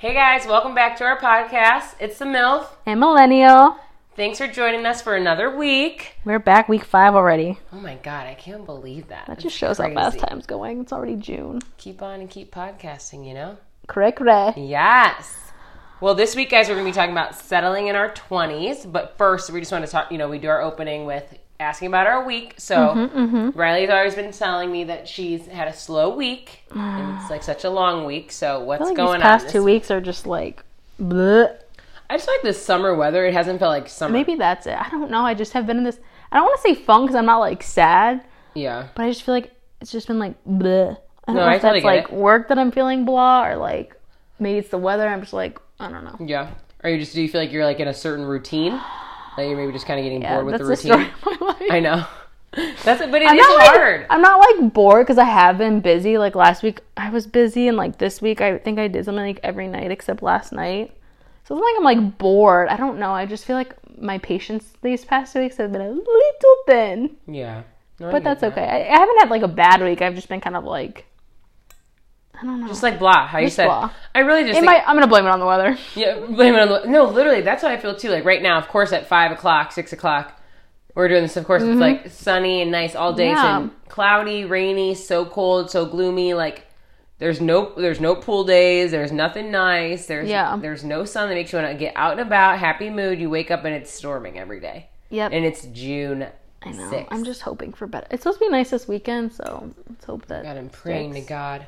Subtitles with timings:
[0.00, 1.94] Hey guys, welcome back to our podcast.
[2.00, 2.66] It's the MILF.
[2.86, 3.76] And millennial.
[4.16, 6.14] Thanks for joining us for another week.
[6.24, 7.58] We're back week five already.
[7.70, 9.26] Oh my god, I can't believe that.
[9.26, 10.80] That just shows how fast time's going.
[10.80, 11.60] It's already June.
[11.76, 13.58] Keep on and keep podcasting, you know?
[13.88, 14.56] Correct, correct.
[14.56, 15.36] Yes.
[16.00, 18.90] Well, this week, guys, we're going to be talking about settling in our 20s.
[18.90, 21.88] But first, we just want to talk, you know, we do our opening with asking
[21.88, 22.54] about our week.
[22.58, 26.62] So, Mm-hmm, Riley's always been telling me that she's had a slow week.
[26.74, 28.32] and it's like such a long week.
[28.32, 29.46] So, what's I feel like going these past on?
[29.46, 30.64] this two weeks are just like,
[31.00, 31.54] bleh.
[32.08, 33.24] I just like this summer weather.
[33.24, 34.12] It hasn't felt like summer.
[34.12, 34.74] Maybe that's it.
[34.76, 35.24] I don't know.
[35.24, 36.00] I just have been in this.
[36.32, 38.24] I don't want to say fun because I'm not like sad,
[38.54, 38.88] Yeah.
[38.96, 40.96] but I just feel like it's just been like bleh.
[41.28, 42.12] I don't No, know I if totally that's like it.
[42.12, 43.94] work that I'm feeling blah or like
[44.40, 45.06] maybe it's the weather.
[45.06, 46.16] I'm just like I don't know.
[46.26, 46.50] Yeah.
[46.82, 48.80] Or you just do you feel like you're like in a certain routine?
[49.36, 50.92] That you're maybe just kind of getting Yeah, bored with that's the the routine.
[50.92, 51.62] story of my life.
[51.70, 52.06] I know.
[52.82, 54.06] That's it, but it I'm is not like, hard.
[54.10, 56.18] I'm not like bored because I have been busy.
[56.18, 59.24] Like last week, I was busy, and like this week, I think I did something
[59.24, 60.90] like every night except last night.
[61.44, 62.68] So it's like I'm like bored.
[62.68, 63.12] I don't know.
[63.12, 67.16] I just feel like my patience these past two weeks have been a little thin,
[67.28, 67.62] yeah.
[68.00, 68.52] No, but that's that.
[68.52, 68.64] okay.
[68.64, 70.02] I, I haven't had like a bad week.
[70.02, 71.04] I've just been kind of like
[72.40, 72.68] I don't know.
[72.68, 73.66] Just like blah, how you Just said.
[73.66, 73.90] blah.
[74.14, 75.76] I really just it think, might, I'm gonna blame it on the weather.
[75.94, 77.04] yeah, blame it on the no.
[77.04, 78.08] Literally, that's what I feel too.
[78.10, 80.40] Like right now, of course, at five o'clock, six o'clock,
[80.94, 81.36] we're doing this.
[81.36, 83.28] Of course, it's like sunny and nice all day.
[83.28, 83.36] Mm-hmm.
[83.36, 83.68] Yeah.
[83.68, 86.34] So cloudy, rainy, so cold, so gloomy.
[86.34, 86.66] Like
[87.18, 88.90] there's no there's no pool days.
[88.90, 90.06] There's nothing nice.
[90.06, 90.56] There's Yeah.
[90.56, 92.58] there's no sun that makes you want to get out and about.
[92.58, 93.20] Happy mood.
[93.20, 94.88] You wake up and it's storming every day.
[95.10, 95.32] Yep.
[95.32, 96.26] And it's June.
[96.62, 96.90] I know.
[96.90, 97.08] 6th.
[97.10, 98.06] I'm just hoping for better.
[98.10, 100.42] It's supposed to be nice this weekend, so let's hope that.
[100.44, 101.28] God, I'm praying to sticks.
[101.28, 101.66] God.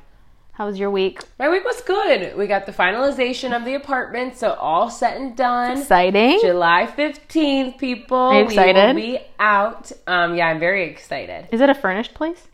[0.55, 1.19] How was your week?
[1.39, 2.37] My week was good.
[2.37, 5.79] We got the finalization of the apartment, so all set and done.
[5.79, 6.41] Exciting.
[6.43, 8.19] July 15th, people.
[8.19, 9.91] Are you We will be out.
[10.07, 11.49] Um, yeah, I'm very excited.
[11.51, 12.49] Is it a furnished place?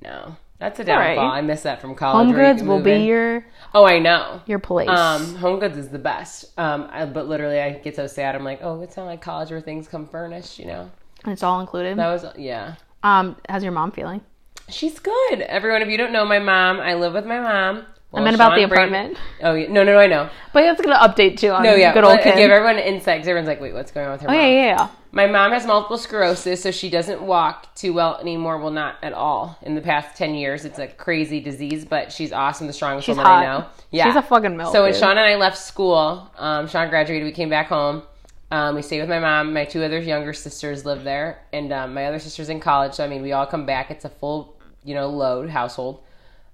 [0.00, 1.16] No, that's a right.
[1.16, 1.32] downfall.
[1.32, 2.26] I miss that from college.
[2.26, 3.02] Home Goods will be in.
[3.02, 4.42] your Oh, I know.
[4.46, 4.88] your place.
[4.88, 6.56] Um, Home Goods is the best.
[6.56, 8.36] Um, I, but literally, I get so sad.
[8.36, 10.88] I'm like, oh, it's not like college where things come furnished, you know?
[11.24, 11.98] And it's all included.
[11.98, 12.76] That was, yeah.
[13.02, 14.20] Um, how's your mom feeling?
[14.70, 15.40] She's good.
[15.42, 17.86] Everyone, if you don't know my mom, I live with my mom.
[18.12, 19.16] I meant about Sean the apartment.
[19.40, 19.68] Oh, yeah.
[19.68, 20.28] No, no, no, I know.
[20.52, 21.92] But that's gonna update too on No, yeah.
[21.94, 22.36] good old but Kim.
[22.36, 24.40] Give everyone an insight because everyone's like, wait, what's going on with her oh mom?
[24.40, 24.88] yeah, yeah, yeah.
[25.12, 28.58] My mom has multiple sclerosis, so she doesn't walk too well anymore.
[28.58, 29.58] Well, not at all.
[29.62, 33.16] In the past 10 years, it's a crazy disease, but she's awesome, the strongest She's
[33.16, 33.66] woman I know.
[33.92, 34.06] Yeah.
[34.06, 34.72] She's a fucking milk.
[34.72, 35.00] so when dude.
[35.00, 38.02] Sean and I left school, um, Sean graduated, we came back home.
[38.52, 39.52] Um, we stayed with my mom.
[39.52, 42.94] My two other younger sisters live there, and um, my other sister's in college.
[42.94, 43.92] So, I mean, we all come back.
[43.92, 46.02] It's a full, you know, load household.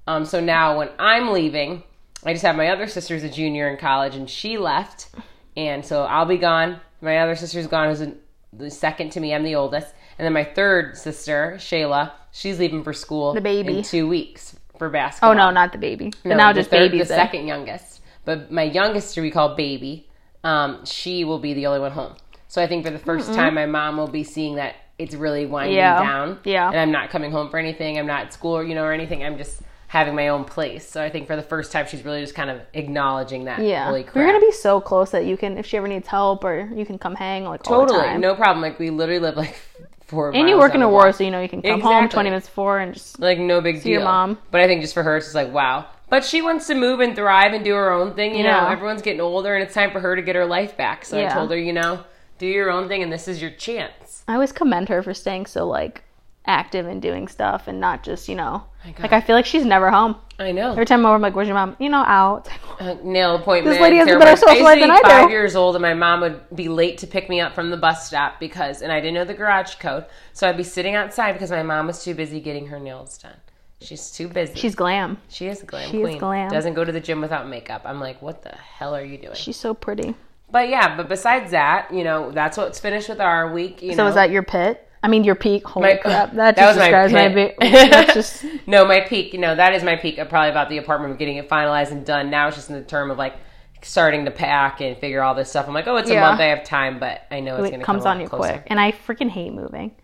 [0.06, 1.82] Um, so now when I'm leaving,
[2.24, 5.08] I just have my other sister's a junior in college, and she left,
[5.56, 6.80] and so I'll be gone.
[7.00, 8.06] My other sister's gone, who's
[8.52, 9.34] the second to me.
[9.34, 13.34] I'm the oldest, and then my third sister, Shayla, she's leaving for school.
[13.34, 13.78] The baby.
[13.78, 15.30] in two weeks for basketball.
[15.30, 16.12] oh no, not the baby.
[16.22, 17.08] But No, now the just third- babies.
[17.08, 17.26] The then.
[17.26, 20.08] second youngest, but my youngest we call baby.
[20.44, 22.14] Um, she will be the only one home.
[22.46, 25.46] So I think for the 1st time, my mom will be seeing that it's really
[25.46, 25.98] winding Yeah.
[26.02, 26.38] down.
[26.44, 26.68] Yeah.
[26.68, 27.98] and I'm not coming home for anything.
[27.98, 29.22] I'm not at school, or, you know, or anything.
[29.22, 30.88] I'm just having my own place.
[30.88, 33.60] So I think for the first time, she's really just kind of acknowledging that.
[33.62, 34.16] Yeah, holy crap.
[34.16, 36.84] we're gonna be so close that you can, if she ever needs help, or you
[36.86, 38.62] can come hang like all the totally no problem.
[38.62, 39.56] Like we literally live like
[40.06, 40.34] four.
[40.34, 42.48] and you work in a war, so you know you can come home twenty minutes
[42.48, 43.20] before and just.
[43.20, 43.92] like no big deal.
[43.92, 44.38] your mom.
[44.50, 45.86] But I think just for her, it's just like wow.
[46.08, 48.36] But she wants to move and thrive and do her own thing.
[48.36, 51.04] You know, everyone's getting older, and it's time for her to get her life back.
[51.04, 52.04] So I told her, you know,
[52.38, 53.92] do your own thing, and this is your chance.
[54.28, 56.02] I always commend her for staying so like
[56.46, 59.00] active and doing stuff and not just you know God.
[59.00, 60.16] like I feel like she's never home.
[60.38, 60.72] I know.
[60.72, 62.48] Every time I'm over, I'm like, "Where's your mom?" You know, out.
[62.78, 63.74] Uh, nail appointment.
[63.74, 65.02] This lady has a better social life than I do.
[65.02, 67.76] Five years old, and my mom would be late to pick me up from the
[67.78, 70.04] bus stop because, and I didn't know the garage code,
[70.34, 73.36] so I'd be sitting outside because my mom was too busy getting her nails done.
[73.80, 74.54] She's too busy.
[74.56, 75.18] She's glam.
[75.28, 76.18] she is glam she is queen.
[76.18, 76.50] glam.
[76.50, 77.82] Doesn't go to the gym without makeup.
[77.84, 79.34] I'm like, what the hell are you doing?
[79.34, 80.14] She's so pretty.
[80.50, 83.82] But yeah, but besides that, you know, that's what's finished with our week.
[83.82, 84.82] You So know, is that your pit?
[85.02, 85.66] I mean, your peak.
[85.66, 86.32] Holy My- crap!
[86.34, 87.28] That that just was my describes my.
[87.28, 87.54] big
[87.90, 89.32] that's just no, my peak.
[89.32, 90.18] You know, that is my peak.
[90.18, 92.30] uh, Probably about the apartment, of getting it finalized and done.
[92.30, 93.34] Now it's just in the term of like
[93.82, 95.68] starting to pack and figure all this stuff.
[95.68, 96.40] I'm like, oh, it's a month.
[96.40, 98.52] I have time, but I know it's going it to comes come on you closer.
[98.54, 98.64] quick.
[98.68, 99.94] And I freaking hate moving.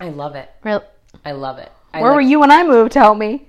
[0.00, 0.48] I love it.
[0.62, 0.84] Real.
[1.24, 1.70] I love it.
[1.94, 2.94] I Where like- were you when I moved?
[2.94, 3.48] Help me.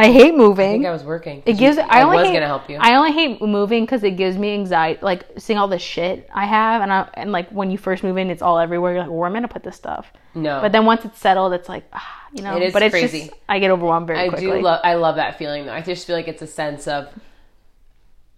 [0.00, 0.68] I hate moving.
[0.68, 0.86] I think.
[0.86, 1.42] I was working.
[1.46, 1.78] it gives.
[1.78, 2.76] I, I only was hate, gonna help you.
[2.80, 4.98] I only hate moving because it gives me anxiety.
[5.02, 8.16] Like seeing all the shit I have, and I and like when you first move
[8.16, 8.92] in, it's all everywhere.
[8.94, 10.12] You're like, where am I gonna put this stuff?
[10.34, 12.56] no, But then once it's settled, it's like, ah, you know.
[12.56, 13.20] It is but it's crazy.
[13.28, 14.46] just I get overwhelmed very I quickly.
[14.46, 14.80] do love.
[14.84, 15.72] I love that feeling though.
[15.74, 17.08] I just feel like it's a sense of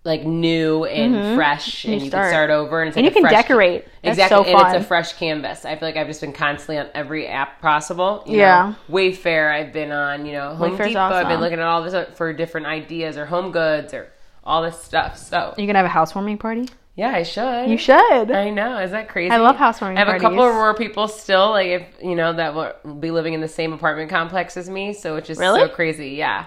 [0.04, 3.06] like new and fresh, and You you, can start over, and, it's Mm-hmm.
[3.06, 3.84] and like you can decorate.
[4.02, 4.74] That's Exactly, so and fun.
[4.74, 5.64] it's a fresh canvas.
[5.64, 8.24] I feel like I've just been constantly on every app possible.
[8.26, 8.74] You Yeah.
[8.88, 9.52] know, Wayfair.
[9.52, 10.26] I've been on.
[10.26, 10.98] You know, Home Wayfair's Depot.
[11.00, 14.08] I've been looking at all this for different ideas or Home Goods or
[14.44, 15.16] all this stuff.
[15.18, 16.68] So You gonna have a housewarming party?
[16.96, 17.68] yeah, I should.
[17.70, 18.32] You should.
[18.32, 18.78] I know.
[18.78, 19.30] Is that crazy?
[19.30, 20.22] I love housewarming I have parties.
[20.22, 23.40] a couple of Aurora people still, like if you know that will be living in
[23.40, 25.60] the same apartment complex as me, so which is Really?
[25.60, 26.10] so crazy.
[26.10, 26.46] Yeah.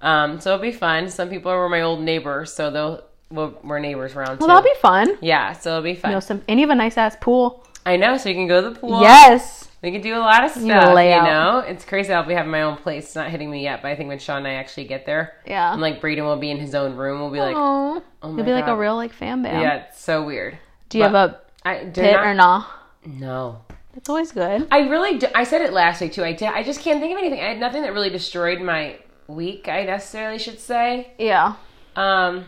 [0.00, 1.08] Um, so it'll be fun.
[1.10, 4.46] Some people were my old neighbors, so they'll well, we're neighbors around Well, too.
[4.46, 5.18] that'll be fun.
[5.20, 6.10] yeah, so it'll be fun.
[6.12, 7.64] You know, some and you have a nice ass pool.
[7.84, 9.00] I know, so you can go to the pool.
[9.00, 9.68] Yes.
[9.82, 10.94] We can do a lot of stuff.
[10.94, 12.12] lay you know, it's crazy.
[12.12, 13.04] I'll be having my own place.
[13.06, 15.34] It's not hitting me yet, but I think when Sean and I actually get there,
[15.46, 15.72] Yeah.
[15.72, 18.44] and like Braden will be in his own room, we'll be like, oh, oh you'll
[18.44, 18.74] be like God.
[18.74, 19.62] a real like fan band.
[19.62, 20.58] yeah, it's so weird.
[20.88, 22.64] Do you have a I pit not, or nah?
[23.06, 23.60] no.
[23.94, 24.66] That's always good.
[24.70, 26.24] I really, do, I said it last week too.
[26.24, 26.48] I did.
[26.48, 27.40] I just can't think of anything.
[27.40, 29.68] I had nothing that really destroyed my week.
[29.68, 31.12] I necessarily should say.
[31.18, 31.54] Yeah.
[31.94, 32.46] Um,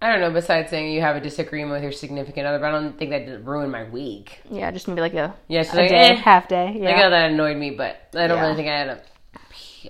[0.00, 0.30] I don't know.
[0.30, 3.26] Besides saying you have a disagreement with your significant other, but I don't think that
[3.26, 4.40] did ruin my week.
[4.50, 6.14] Yeah, just maybe like a, Yeah, so a like, day, eh.
[6.14, 6.66] half day.
[6.68, 7.00] I Yeah.
[7.00, 8.42] know that annoyed me, but I don't Yeah.
[8.42, 9.00] really think I had a,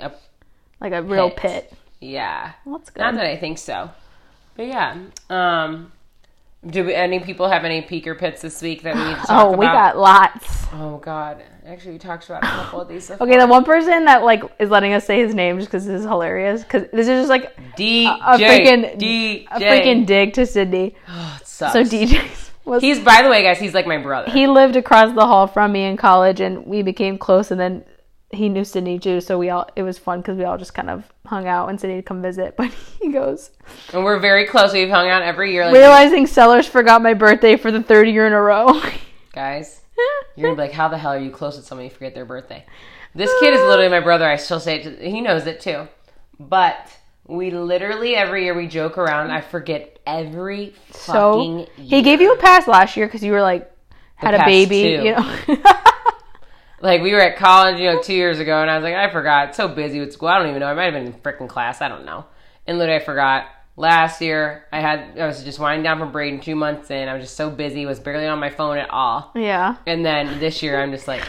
[0.07, 0.13] a
[0.81, 1.71] like a real Pit.
[1.71, 1.73] pit.
[2.01, 2.53] yeah.
[2.65, 3.01] Well, that's good.
[3.01, 3.91] Not that I think so,
[4.57, 4.97] but yeah.
[5.29, 5.93] Um,
[6.67, 9.31] do we, any people have any peaker pits this week that we need to talk
[9.31, 9.59] oh, about?
[9.59, 10.67] we got lots.
[10.73, 13.07] Oh God, actually, we talked about a couple of these.
[13.07, 15.87] so Okay, the one person that like is letting us say his name just because
[15.87, 16.63] this is hilarious.
[16.63, 19.47] Because this is just like DJ, a freaking DJ.
[19.51, 20.95] a freaking dig to Sydney.
[21.09, 21.73] Oh, it sucks.
[21.73, 22.25] So DJ
[22.65, 23.59] was He's by the way, guys.
[23.59, 24.31] He's like my brother.
[24.31, 27.51] he lived across the hall from me in college, and we became close.
[27.51, 27.85] And then
[28.31, 30.91] he knew Sydney too, so we all it was fun because we all just kind
[30.91, 32.57] of hung out when Sydney would come visit.
[32.59, 32.71] But
[33.01, 33.51] he goes
[33.93, 34.73] and we're very close.
[34.73, 35.65] We've hung out every year.
[35.65, 38.83] Like, realizing Sellers forgot my birthday for the third year in a row.
[39.33, 39.81] guys,
[40.37, 41.89] you're gonna be like, how the hell are you close with somebody?
[41.89, 42.65] You forget their birthday.
[43.15, 44.29] This kid is literally my brother.
[44.29, 44.83] I still say it.
[44.85, 45.89] To, he knows it too.
[46.39, 46.97] But
[47.27, 49.31] we literally every year we joke around.
[49.31, 51.67] I forget every so fucking.
[51.85, 53.71] he gave you a pass last year because you were like
[54.15, 55.05] had a baby, two.
[55.05, 55.65] you know.
[56.81, 59.11] Like we were at college, you know, two years ago, and I was like, I
[59.11, 59.55] forgot.
[59.55, 60.29] So busy with school.
[60.29, 60.67] I don't even know.
[60.67, 61.83] I might have been in freaking class.
[61.83, 62.25] I don't know.
[62.67, 63.47] And literally, I forgot.
[63.79, 67.09] Last year, I had I was just winding down from Braden two months in.
[67.09, 69.31] I was just so busy, was barely on my phone at all.
[69.37, 69.77] yeah.
[69.87, 71.23] And then this year, I'm just like,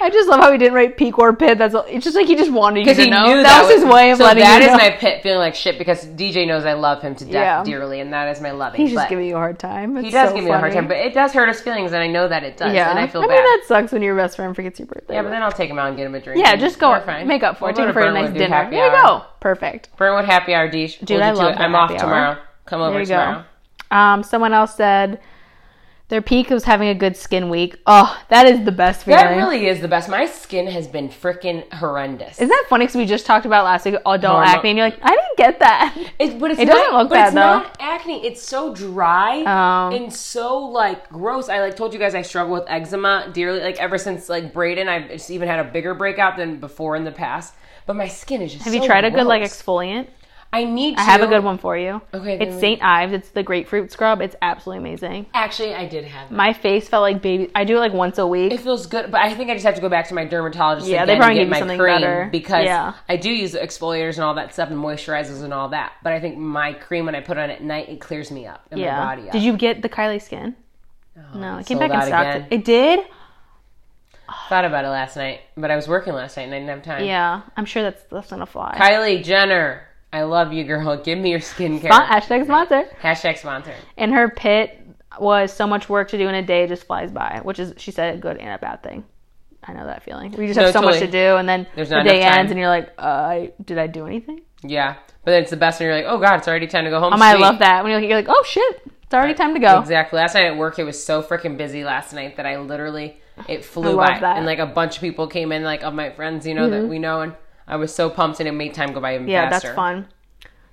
[0.00, 1.58] I just love how he didn't write peak or pit.
[1.58, 1.84] That's all.
[1.88, 3.24] It's just like he just wanted you to he know.
[3.26, 4.78] knew that, was his way of so letting that you is know.
[4.78, 7.64] my pit feeling like shit because DJ knows I love him to death Yeah.
[7.64, 8.80] dearly, and that is my loving.
[8.80, 9.96] He's just but giving you a hard time.
[10.02, 12.00] he does so give me a hard time, but it does hurt his feelings, and
[12.02, 13.38] I know that it does, yeah, and I feel mean bad.
[13.42, 15.14] that sucks when your best friend forgets your birthday.
[15.14, 16.40] yeah, but then I'll take him out and get him a drink.
[16.44, 17.26] yeah, just go fine.
[17.26, 17.76] make up for We'll it.
[17.76, 18.68] Take him for a nice dinner.
[18.70, 19.24] There you go.
[19.40, 19.88] Perfect.
[19.96, 21.04] Burntwood happy hour, Deej.
[21.04, 22.38] Dude, I love that I'm off tomorrow.
[22.66, 23.44] Come over tomorrow.
[23.90, 25.20] Um, someone else said
[26.08, 27.76] their peak was having a good skin week.
[27.86, 29.20] Oh, that is the best feeling.
[29.24, 30.08] That really is the best.
[30.08, 32.36] My skin has been freaking horrendous.
[32.38, 32.86] Isn't that funny?
[32.86, 35.36] Because we just talked about last week adult Hormo- acne, and you're like, I didn't
[35.36, 35.94] get that.
[36.18, 37.40] It, but it's It doesn't not, look but bad, it's though.
[37.40, 38.26] not acne.
[38.26, 39.94] It's so dry Oh.
[39.94, 41.48] and so like gross.
[41.48, 43.60] I like told you guys I struggle with eczema dearly.
[43.60, 47.04] Like ever since like Braden, I've just even had a bigger breakout than before in
[47.04, 47.54] the past.
[47.86, 48.64] But my skin is just.
[48.64, 50.08] Have you tried a good like exfoliant?
[50.50, 50.96] I need.
[50.96, 51.00] To.
[51.02, 52.00] I have a good one for you.
[52.14, 52.82] Okay, It's St.
[52.82, 53.12] Ives.
[53.12, 54.22] It's the grapefruit scrub.
[54.22, 55.26] It's absolutely amazing.
[55.34, 56.30] Actually, I did have.
[56.30, 56.34] It.
[56.34, 57.50] My face felt like baby.
[57.54, 58.52] I do it like once a week.
[58.52, 60.88] It feels good, but I think I just have to go back to my dermatologist
[60.88, 62.28] Yeah, they probably give get my something cream better.
[62.32, 62.94] because Yeah.
[63.08, 65.92] I do use exfoliators and all that stuff and moisturizers and all that.
[66.02, 68.66] But I think my cream when I put on at night, it clears me up
[68.70, 68.98] and yeah.
[68.98, 69.32] my body up.
[69.32, 70.56] Did you get the Kylie skin?
[71.16, 72.26] Oh, no, it came back in out stock.
[72.36, 72.48] again.
[72.50, 73.00] It did.
[74.48, 76.82] Thought about it last night, but I was working last night and I didn't have
[76.82, 77.04] time.
[77.04, 78.74] Yeah, I'm sure that's that's gonna fly.
[78.78, 80.96] Kylie Jenner, I love you, girl.
[80.96, 81.92] Give me your skincare.
[81.92, 82.84] Spon- hashtag sponsor.
[83.02, 83.74] Hashtag sponsor.
[83.96, 84.80] And her pit
[85.20, 87.40] was so much work to do in a day, just flies by.
[87.42, 89.04] Which is, she said, a good and a bad thing.
[89.64, 90.32] I know that feeling.
[90.32, 92.58] We just No, have so much to do, and then There's the day ends, and
[92.58, 94.40] you're like, uh, I, did I do anything?
[94.62, 96.90] Yeah, but then it's the best when you're like, oh god, it's already time to
[96.90, 97.12] go home.
[97.12, 99.78] Um, I love that when you're like, oh shit, it's already time to go.
[99.78, 100.18] Exactly.
[100.18, 103.64] Last night at work, it was so freaking busy last night that I literally it
[103.64, 104.36] flew I love by, that.
[104.36, 106.88] and like a bunch of people came in, like of my friends, you know that
[106.88, 107.34] we know, and
[107.68, 109.30] I was so pumped, and it made time go by even Mm-hmm.
[109.30, 110.08] Yeah, that's fun.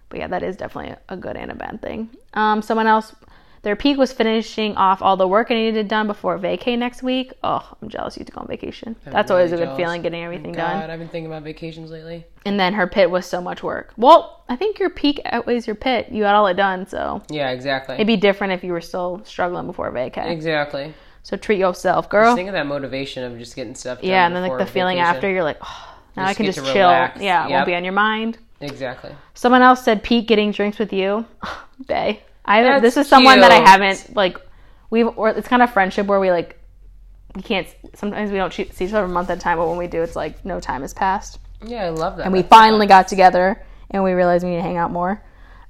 [0.10, 2.10] But yeah, that is definitely a good and a bad thing.
[2.34, 3.14] Um, someone else,
[3.64, 7.34] their peak was finishing off all the work I needed done before vacay next week.
[7.44, 8.96] Oh, I'm jealous you to go on vacation.
[9.06, 9.78] That's always a really good jealous.
[9.78, 10.90] feeling, getting everything God, done.
[10.92, 12.24] I've been thinking about vacations lately.
[12.46, 13.92] And then her pit was so much work.
[13.98, 16.10] Well, I think your peak outweighs your pit.
[16.12, 17.96] You got all it done, so Yeah, exactly.
[17.96, 20.30] it'd be different if you were still struggling before vacay.
[20.30, 20.94] exactly.
[21.24, 22.36] So treat yourself, girl.
[22.36, 24.10] Think of that motivation of just getting stuff done.
[24.12, 25.16] Yeah, and then like the feeling vacation.
[25.16, 26.74] after, you're like, oh, now I can just chill.
[26.90, 27.22] relax.
[27.22, 27.56] Yeah, it Yep.
[27.58, 28.38] won't be on your mind.
[28.62, 29.12] Exactly.
[29.34, 31.26] Someone else said Pete getting drinks with you.
[31.88, 32.22] Bay.
[32.46, 34.40] I this is someone that I haven't like
[34.92, 36.60] we've or it's kind of friendship where we like
[37.36, 39.78] we can't sometimes we don't see each other a month at a time, but when
[39.78, 41.40] we do it's like no time has passed.
[41.66, 42.24] Yeah, I love that.
[42.26, 45.22] And we finally got together and we realized we need to hang out more.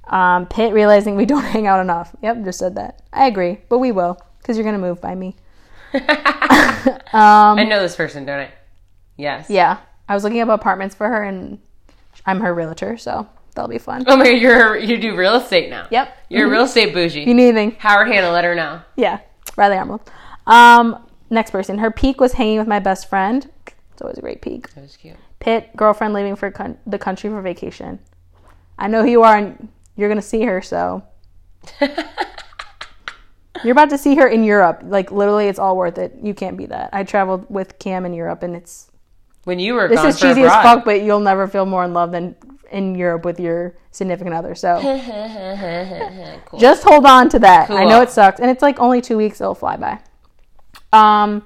[0.06, 2.14] Um, Pitt realizing we don't hang out enough.
[2.22, 3.02] Yep, just said that.
[3.12, 5.34] I agree, but we will because you're gonna move by me.
[5.94, 8.50] I know this person, don't I?
[9.16, 9.48] Yes.
[9.48, 11.58] Yeah, I was looking up apartments for her and
[12.24, 14.04] I'm her realtor, so That'll be fun.
[14.06, 15.88] Oh my, you're you do real estate now.
[15.90, 16.14] Yep.
[16.28, 17.22] You're real estate bougie.
[17.22, 18.82] You need anything, Howard Hanna, let her know.
[18.96, 19.20] yeah,
[19.56, 20.02] Riley Arnold.
[20.46, 21.78] Um, next person.
[21.78, 23.50] Her peak was hanging with my best friend.
[23.92, 24.74] It's always a great peak.
[24.74, 25.16] That was cute.
[25.40, 27.98] Pitt, girlfriend leaving for con- the country for vacation.
[28.78, 30.60] I know who you are, and you're gonna see her.
[30.60, 31.02] So
[31.80, 34.82] you're about to see her in Europe.
[34.84, 36.14] Like literally, it's all worth it.
[36.22, 36.90] You can't beat that.
[36.92, 38.90] I traveled with Cam in Europe, and it's
[39.46, 40.58] When you were this is cheesy abroad.
[40.58, 42.34] as fuck, but you'll never feel more in love than
[42.72, 44.56] in Europe with your significant other.
[44.56, 44.80] So
[46.46, 46.58] Cool.
[46.58, 47.70] just hold on to that.
[47.70, 49.40] I know it sucks, and it's like only two weeks.
[49.40, 50.00] It'll fly by.
[50.92, 51.44] Um,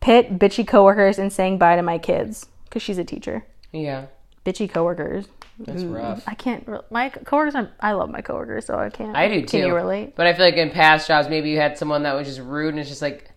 [0.00, 3.44] pit bitchy coworkers, and saying bye to my kids because she's a teacher.
[3.72, 4.06] yeah,
[4.44, 5.26] Bitchy coworkers.
[5.58, 6.22] that's rough.
[6.26, 6.68] I can't.
[6.90, 7.54] My coworkers.
[7.54, 9.16] Are, I love my coworkers, so I can't.
[9.16, 9.58] I do too.
[9.58, 10.14] Can you relate?
[10.14, 12.70] But I feel like in past jobs, maybe you had someone that was just rude,
[12.74, 13.30] and it's just like,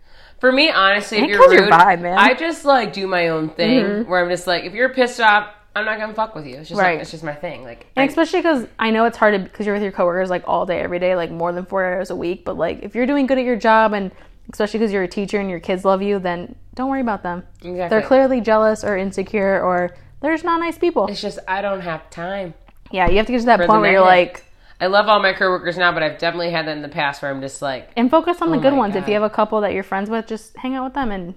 [0.43, 2.17] for me, honestly, if It you're rude, vibe, man.
[2.17, 2.19] Mm-hmm.
[2.19, 4.05] I just like do my own thing.
[4.07, 6.57] Where I'm just like, if you're pissed off, I'm not gonna fuck with you.
[6.57, 6.95] It's just Right.
[6.95, 7.63] not, it's just my thing.
[7.63, 10.29] Like, And I- especially because I know it's hard to because you're with your coworkers
[10.29, 12.43] like all day, every day, like more than four hours a week.
[12.43, 14.11] But like if you're doing good at your job, and
[14.51, 17.43] especially because you're a teacher and your kids love you, then don't worry about them.
[17.61, 17.87] Exactly.
[17.87, 21.07] They're clearly jealous or insecure, or they're just not nice people.
[21.07, 22.53] it's just I don't have time.
[22.91, 24.43] Yeah, you have to get to that point where you're like,
[24.83, 27.31] I love all my coworkers now, but I've definitely had that in the past where
[27.31, 28.97] I'm just like, and focus on the Oh good ones.
[28.97, 31.35] If you have a couple that you're friends with, just hang out with them and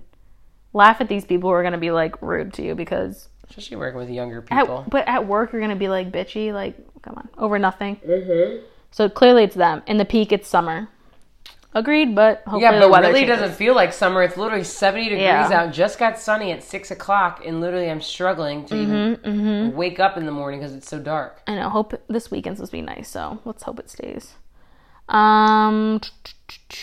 [0.72, 4.00] laugh at these people who are gonna be like rude to you because especially working
[4.00, 4.84] with younger at, people.
[4.88, 8.00] but at work you're gonna be like bitchy, like come on, over nothing.
[8.04, 8.64] Mm-hmm.
[8.90, 9.84] So clearly it's them.
[9.86, 10.88] In the peak, it's summer.
[11.76, 13.38] Agreed, but hopefully yeah, the but weather really changes.
[13.40, 14.22] doesn't feel like summer.
[14.22, 15.50] It's literally 70 degrees Yeah.
[15.52, 15.72] out.
[15.72, 20.16] Just got sunny at six o'clock, and literally I'm struggling to even Mm-hmm, wake up
[20.16, 21.42] in the morning because it's so dark.
[21.46, 21.68] I know.
[21.68, 24.36] Hope this weekend's supposed to be nice, so let's hope it stays.
[25.08, 26.00] Um,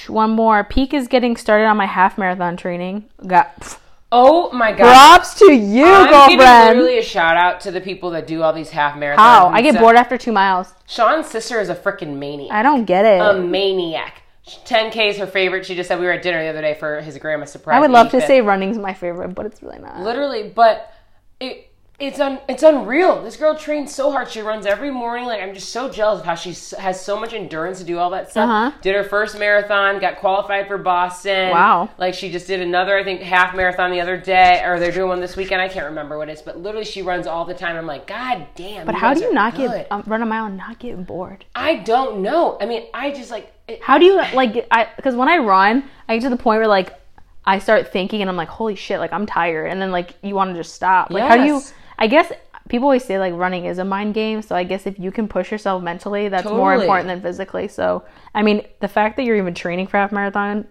[0.07, 0.63] one more.
[0.63, 3.05] Peak is getting started on my half marathon training.
[3.25, 3.79] Got
[4.11, 4.77] Oh my god!
[4.93, 6.77] props to you, I'm giving girlfriend.
[6.77, 9.15] literally a shout out to the people that do all these half marathons.
[9.17, 9.47] How?
[9.49, 10.71] I get bored after two miles.
[10.85, 12.53] Sean's sister is a freaking maniac.
[12.53, 13.19] I don't get it.
[13.21, 14.21] a maniac.
[14.45, 15.65] 10K is her favorite.
[15.65, 17.77] She just said we were at dinner the other day for his grandma's surprise.
[17.77, 18.27] I would love to 85th.
[18.27, 19.99] say running's my favorite, but it's really not.
[20.01, 20.91] literally, but
[21.39, 21.69] it
[21.99, 23.23] it's un, it's unreal.
[23.23, 24.27] This girl trains so hard.
[24.29, 25.25] She runs every morning.
[25.27, 27.99] Like I'm just so jealous of how she s- has so much endurance to do
[27.99, 28.49] all that stuff.
[28.49, 28.77] Uh-huh.
[28.81, 31.51] Did her first marathon, got qualified for Boston.
[31.51, 31.89] Wow.
[31.97, 35.07] Like she just did another, I think, half marathon the other day, or they're doing
[35.07, 35.61] one this weekend.
[35.61, 37.77] I can't remember what it is, but literally she runs all the time.
[37.77, 38.85] I'm like, God damn.
[38.87, 41.45] But how do you not get um, run a mile and not get bored?
[41.55, 42.57] I don't know.
[42.59, 43.52] I mean, I just like.
[43.81, 44.67] How do you like?
[44.71, 46.99] I because when I run, I get to the point where like
[47.45, 50.35] I start thinking and I'm like, holy shit, like I'm tired, and then like you
[50.35, 51.11] want to just stop.
[51.11, 51.61] Like how do you?
[51.97, 52.31] I guess
[52.69, 55.27] people always say like running is a mind game, so I guess if you can
[55.27, 57.67] push yourself mentally, that's more important than physically.
[57.67, 58.03] So
[58.35, 60.67] I mean, the fact that you're even training for half marathon,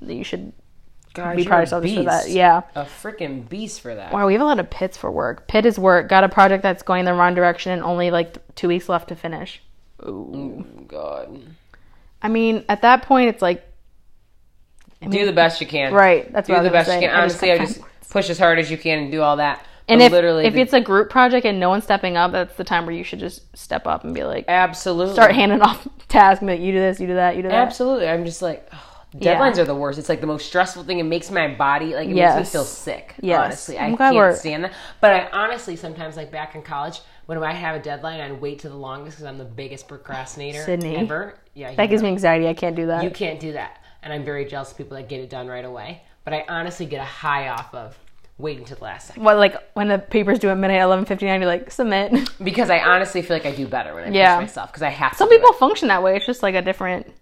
[0.00, 0.52] you should
[1.14, 2.30] God, be proud of yourself for that.
[2.30, 2.62] Yeah.
[2.74, 4.12] A freaking beast for that.
[4.12, 5.48] Wow, we have a lot of pits for work.
[5.48, 6.08] Pit is work.
[6.08, 9.16] Got a project that's going the wrong direction and only like two weeks left to
[9.16, 9.62] finish.
[10.00, 11.42] Oh, God.
[12.22, 13.64] I mean, at that point, it's like
[15.08, 15.92] do the best you can.
[15.94, 16.30] right.
[16.32, 17.10] That's Do what I the best you can.
[17.10, 19.64] Honestly, I just push as hard as you can and do all that.
[19.86, 22.32] And But if literally, if the- it's a group project and no one's stepping up,
[22.32, 25.62] that's the time where you should just step up and be like, absolutely start handing
[25.62, 26.42] off tasks.
[26.42, 27.54] Like, you do this, you do that, you do that.
[27.68, 28.06] Absolutely.
[28.08, 28.84] I'm just like, oh,
[29.18, 29.36] Yeah.
[29.38, 29.98] deadlines are the worst.
[29.98, 30.98] It's like the most stressful thing.
[30.98, 32.38] It makes my body, like, it makes Yes.
[32.38, 33.14] me feel sick.
[33.22, 33.38] Yes.
[33.44, 34.72] Honestly, I I'm glad can't we're- stand that.
[35.00, 38.58] But I honestly, sometimes, like back in college, when I have a deadline, I'd wait
[38.60, 40.96] to the longest because I'm the biggest procrastinator Sydney.
[40.96, 41.38] ever.
[41.58, 42.08] Yeah, That gives know.
[42.08, 42.46] me anxiety.
[42.48, 43.02] I can't do that.
[43.02, 43.82] You can't do that.
[44.02, 46.02] And I'm very jealous of people that get it done right away.
[46.24, 47.98] But I honestly get a high off of
[48.38, 49.24] waiting to the last second.
[49.24, 52.30] what like when the paper's due at midnight, eleven fifty nine, you're like submit.
[52.44, 54.36] Because I honestly feel like I do better when I Yeah.
[54.36, 55.18] push myself because I have to.
[55.18, 55.56] Some people it.
[55.56, 56.14] function that way.
[56.16, 57.12] It's just like a different,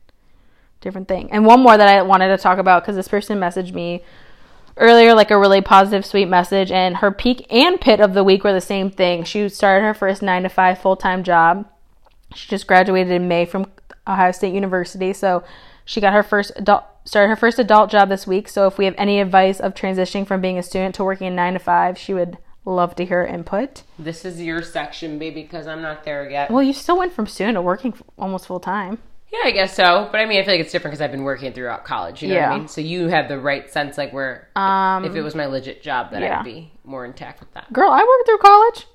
[0.82, 1.30] different thing.
[1.32, 4.02] And one more that I wanted to talk about because this person messaged me
[4.76, 8.44] earlier, like a really positive, sweet message, and her peak and pit of the week
[8.44, 9.24] were the same thing.
[9.24, 11.66] She started her first nine to five full time job.
[12.34, 13.66] She just graduated in May from
[14.06, 15.42] Ohio State University, so
[15.84, 18.48] she got her first adult started her first adult job this week.
[18.48, 21.36] So if we have any advice of transitioning from being a student to working in
[21.36, 23.84] nine to five, she would love to hear input.
[23.96, 26.50] This is your section, baby, because I'm not there yet.
[26.50, 28.98] Well, you still went from student to working almost full time.
[29.32, 30.08] Yeah, I guess so.
[30.10, 32.22] But I mean, I feel like it's different because I've been working throughout college.
[32.22, 32.52] You know what Yeah.
[32.52, 32.68] I mean?
[32.68, 36.10] So you have the right sense, like where Um, if it was my legit job,
[36.10, 36.40] that yeah.
[36.40, 37.72] I'd be more intact with that.
[37.72, 38.86] Girl, I worked through college.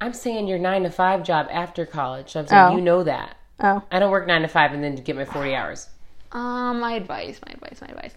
[0.00, 2.30] I'm saying your nine to five job after college.
[2.32, 2.76] So I'm saying Oh.
[2.76, 3.36] you know that.
[3.60, 3.82] Oh.
[3.90, 5.88] I don't work nine to five and then get my 40 hours.
[6.32, 8.14] Um, my advice, my advice, my advice.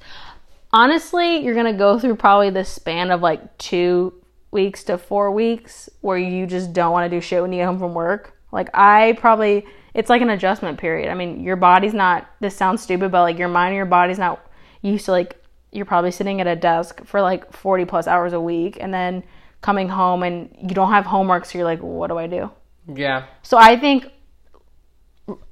[0.73, 4.13] Honestly, you're gonna go through probably the span of like two
[4.51, 7.65] weeks to four weeks where you just don't want to do shit when you get
[7.65, 8.37] home from work.
[8.51, 11.09] Like I probably, it's like an adjustment period.
[11.09, 12.29] I mean, your body's not.
[12.41, 14.45] This sounds stupid, but like your mind and your body's not
[14.81, 15.37] used to like.
[15.73, 19.23] You're probably sitting at a desk for like 40 plus hours a week, and then
[19.61, 22.51] coming home and you don't have homework, so you're like, what do I do?
[22.93, 23.27] Yeah.
[23.41, 24.11] So I think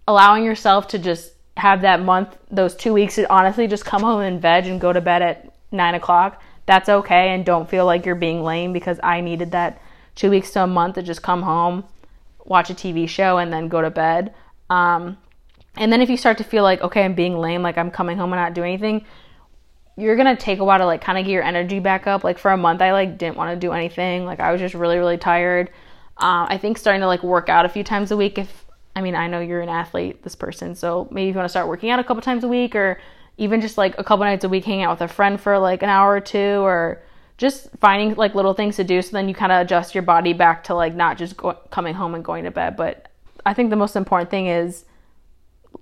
[0.09, 4.21] allowing yourself to just have that month, those two weeks, to honestly just come home
[4.21, 6.41] and veg and go to bed at nine o'clock.
[6.65, 9.79] That's okay, and don't feel like you're being lame because I needed that
[10.15, 11.83] two weeks to a month to just come home,
[12.43, 14.33] watch a TV show, and then go to bed.
[14.71, 15.17] Um,
[15.77, 18.17] and then if you start to feel like okay, I'm being lame, like I'm coming
[18.17, 19.05] home and not doing anything,
[19.95, 22.23] you're gonna take a while to like kind of get your energy back up.
[22.23, 24.25] Like for a month, I like didn't want to do anything.
[24.25, 25.69] Like I was just really really tired.
[26.17, 28.39] Um, I think starting to like work out a few times a week.
[28.39, 31.45] If I mean I know you're an athlete, this person, so maybe if you want
[31.45, 32.99] to start working out a couple times a week, or
[33.37, 35.81] even just like a couple nights a week, hanging out with a friend for like
[35.81, 37.01] an hour or two, or
[37.37, 39.01] just finding like little things to do.
[39.01, 41.93] So then you kind of adjust your body back to like not just go- coming
[41.93, 42.75] home and going to bed.
[42.75, 43.09] But
[43.45, 44.83] I think the most important thing is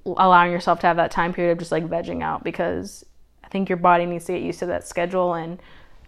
[0.06, 3.04] allowing yourself to have that time period of just like vegging out because
[3.44, 5.60] I think your body needs to get used to that schedule and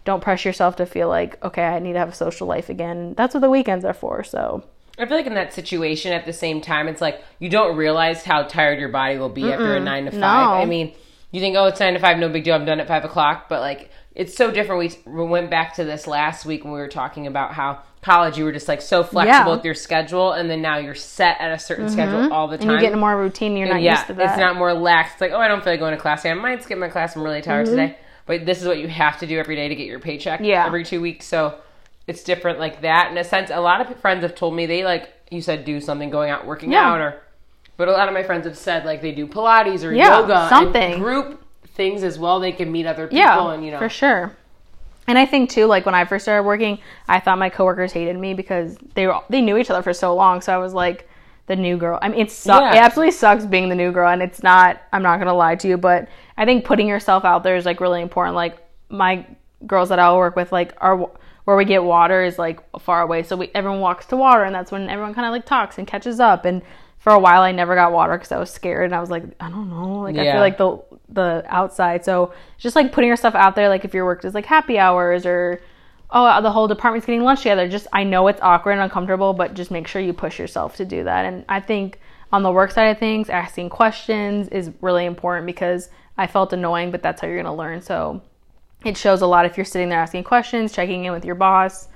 [0.04, 3.14] don't pressure yourself to feel like, okay, I need to have a social life again.
[3.14, 4.22] That's what the weekends are for.
[4.22, 4.64] So,
[5.00, 8.22] I feel like in that situation at the same time, it's like you don't realize
[8.24, 10.20] how tired your body will be after a nine to five.
[10.20, 10.26] no.
[10.26, 10.92] I mean,
[11.30, 12.54] you think, oh, it's nine to five, no big deal.
[12.54, 13.48] I'm done at five o'clock.
[13.48, 14.78] But like, it's so different.
[15.06, 18.36] We, we went back to this last week when we were talking about how college
[18.38, 19.40] you were just like so flexible Yeah.
[19.42, 19.50] Mm-hmm.
[19.50, 22.70] with your schedule, and then now you're set at a certain schedule all the time.
[22.70, 24.30] and you get in more routine, you're not yeah, used to that.
[24.30, 25.12] it's not more lax.
[25.12, 26.32] It's like, oh, I don't feel like going to class today.
[26.32, 27.14] I might skip my class.
[27.14, 27.96] I'm really tired today.
[28.26, 30.44] But this is what you have to do every day to get your paycheck Mm-hmm.
[30.48, 30.66] Yeah.
[30.66, 31.26] every two weeks.
[31.26, 31.58] So
[32.10, 33.10] it's different like that.
[33.10, 35.80] In a sense, a lot of friends have told me they like you said do
[35.80, 36.90] something, going out, working Yeah.
[36.90, 37.22] out, or.
[37.76, 40.34] But a lot of my friends have said like they do Pilates or Yeah, yoga,
[40.40, 40.98] and something.
[40.98, 42.40] group things as well.
[42.40, 44.32] They can meet other people, yeah, and you know, for sure.
[45.06, 48.18] And I think too, like when I first started working, I thought my coworkers hated
[48.18, 50.40] me because they were they knew each other for so long.
[50.42, 51.08] So I was like
[51.46, 51.98] the new girl.
[52.02, 52.74] I mean, it su- Yeah.
[52.74, 54.78] it absolutely sucks being the new girl, and it's not.
[54.92, 57.80] I'm not gonna lie to you, but I think putting yourself out there is like
[57.80, 58.36] really important.
[58.36, 58.58] Like
[58.90, 59.24] my
[59.66, 61.08] girls that I work with, like our
[61.50, 64.54] where we get water is like far away, so we everyone walks to water, and
[64.54, 66.44] that's when everyone kind of like talks and catches up.
[66.44, 66.62] And
[67.00, 69.24] for a while, I never got water because I was scared, and I was like,
[69.40, 72.04] I don't know, like I feel like the the outside.
[72.04, 75.26] So just like putting yourself out there, like if your work is like happy hours
[75.26, 75.60] or
[76.10, 77.68] oh uh, the whole department's getting lunch together.
[77.68, 80.84] Just I know it's awkward and uncomfortable, but just make sure you push yourself to
[80.84, 81.24] do that.
[81.24, 81.98] And I think
[82.30, 86.92] on the work side of things, asking questions is really important because I felt annoying,
[86.92, 87.82] but that's how you're gonna learn.
[87.82, 88.22] So
[88.84, 91.88] it shows a lot if you're sitting there asking questions, checking in with your boss.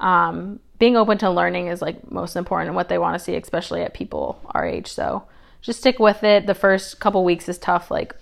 [0.00, 3.36] Um, being open to learning is like most important and what they want to see,
[3.36, 4.88] especially at people our age.
[4.88, 5.24] So
[5.60, 6.46] just stick with it.
[6.46, 8.14] The first couple weeks is tough, like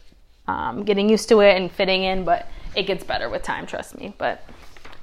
[0.46, 3.66] um, getting used to it and fitting in, but it gets better with time.
[3.66, 4.14] Trust me.
[4.18, 4.44] But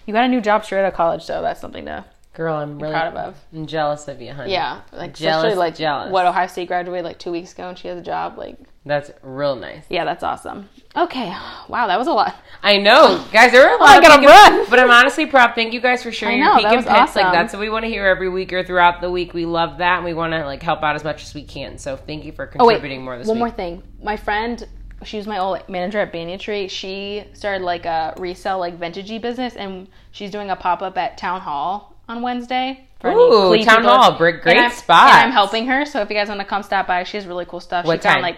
[0.05, 2.05] you got a new job straight out of college, so that's something to
[2.37, 3.35] girl, I'm really proud of.
[3.51, 4.51] I'm jealous of you, honey.
[4.51, 4.81] yeah.
[4.93, 6.11] Like Jealous, especially like jealous.
[6.11, 8.37] what Ohio State graduated like two weeks ago and she has a job.
[8.37, 9.83] Like that's real nice.
[9.89, 10.69] yeah, that's awesome.
[10.97, 11.29] Okay,
[11.67, 12.35] wow, that was a lot.
[12.63, 13.51] I know, guys.
[13.51, 13.89] There were a lot.
[13.89, 14.65] I gotta run.
[14.69, 15.53] But I'm honestly proud.
[15.53, 17.15] Thank you guys for sharing I your know, peek and was pits.
[17.15, 17.31] Like awesome.
[17.33, 19.33] that's what we want to hear every week or throughout the week.
[19.33, 21.77] We love that, and we want to like help out as much as we can.
[21.77, 23.41] So thank you for Oh wait, contributing more this one week.
[23.41, 23.83] One more thing.
[24.01, 24.67] My friend,
[25.03, 26.67] she was my old manager at Banyan Tree.
[26.67, 31.17] She started like a resell like vintagey business, and she's doing a pop up at
[31.17, 32.83] Town Hall on Wednesday.
[33.01, 33.91] For Ooh, Town people.
[33.91, 35.11] Hall, great- great spot.
[35.11, 37.27] And I'm helping her, so if you guys want to come stop by, she has
[37.27, 37.85] really cool stuff.
[37.85, 38.21] What she found time?
[38.23, 38.37] like,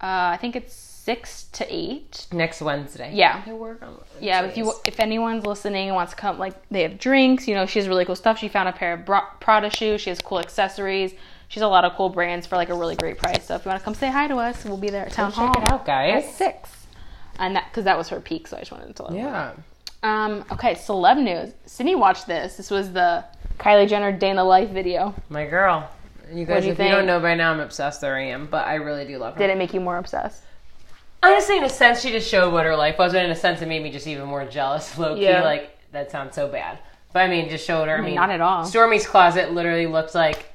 [0.00, 2.26] uh, I think it's six to eight.
[2.32, 3.10] Next Wednesday.
[3.12, 3.42] Yeah.
[3.46, 6.82] I work on Yeah, if you if anyone's listening and wants to come, like they
[6.82, 7.46] have drinks.
[7.46, 8.38] You know, she has really cool stuff.
[8.38, 10.00] She found a pair of Bra- Prada shoes.
[10.00, 11.12] She has cool accessories.
[11.48, 13.44] She has a lot of cool brands for like a really great price.
[13.44, 15.30] So if you want to come say hi to us, we'll be there at Town
[15.30, 15.52] Hall.
[15.54, 16.34] check it out, at guys.
[16.34, 16.70] six.
[17.38, 19.24] And that because that was her peak, so I just wanted to let her know.
[19.28, 19.52] Yeah.
[20.02, 20.44] Um.
[20.52, 20.74] Okay.
[20.74, 21.52] Celeb news.
[21.66, 22.56] Sydney watched this.
[22.56, 23.24] This was the
[23.58, 25.14] Kylie Jenner day in the life video.
[25.28, 25.88] My girl.
[26.32, 28.00] You guys, do you if you don't know by now, I'm obsessed.
[28.00, 29.38] There I am, but I really do love her.
[29.38, 30.42] Did it make you more obsessed?
[31.24, 33.62] Honestly, in a sense, she just showed what her life was, but in a sense,
[33.62, 34.96] it made me just even more jealous.
[34.98, 35.42] Low key, Yeah.
[35.42, 36.78] like that sounds so bad,
[37.12, 37.96] but I mean, just showed her.
[37.98, 38.64] I mean, not at all.
[38.64, 40.46] Stormi's closet literally looked like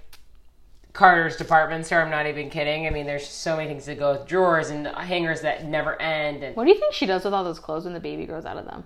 [0.94, 2.02] Carter's department store.
[2.02, 2.86] I'm not even kidding.
[2.88, 6.44] I mean, there's so many things to go with drawers and hangers that never end.
[6.44, 8.46] And What do you think she does with all those clothes when the baby grows
[8.46, 8.84] out of them?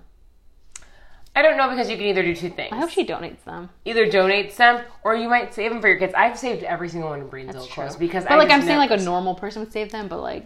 [1.36, 2.72] I don't know because you can either do two things.
[2.72, 3.70] I hope she donates them.
[3.86, 6.14] either donates them or you might save them for your kids.
[6.16, 8.78] I've saved every single one of Breen's old clothes because But I like I'm saying,
[8.78, 10.46] like a normal person would save them, but like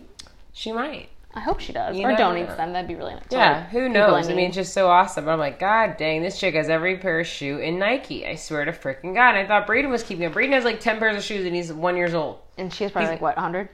[0.53, 1.09] she might.
[1.33, 2.73] I hope she does You or donates them.
[2.73, 3.23] That'd be really nice.
[3.29, 4.25] Yeah, who knows?
[4.25, 5.29] I need- mean, it's just so awesome.
[5.29, 8.25] I'm like, God dang, this chick has every pair of shoe in Nike.
[8.25, 9.35] I swear to freaking God.
[9.35, 10.33] I thought Braden was keeping it.
[10.33, 12.39] Braden has like 10 pairs of shoes and he's one years old.
[12.57, 13.69] and she has probably like what 100.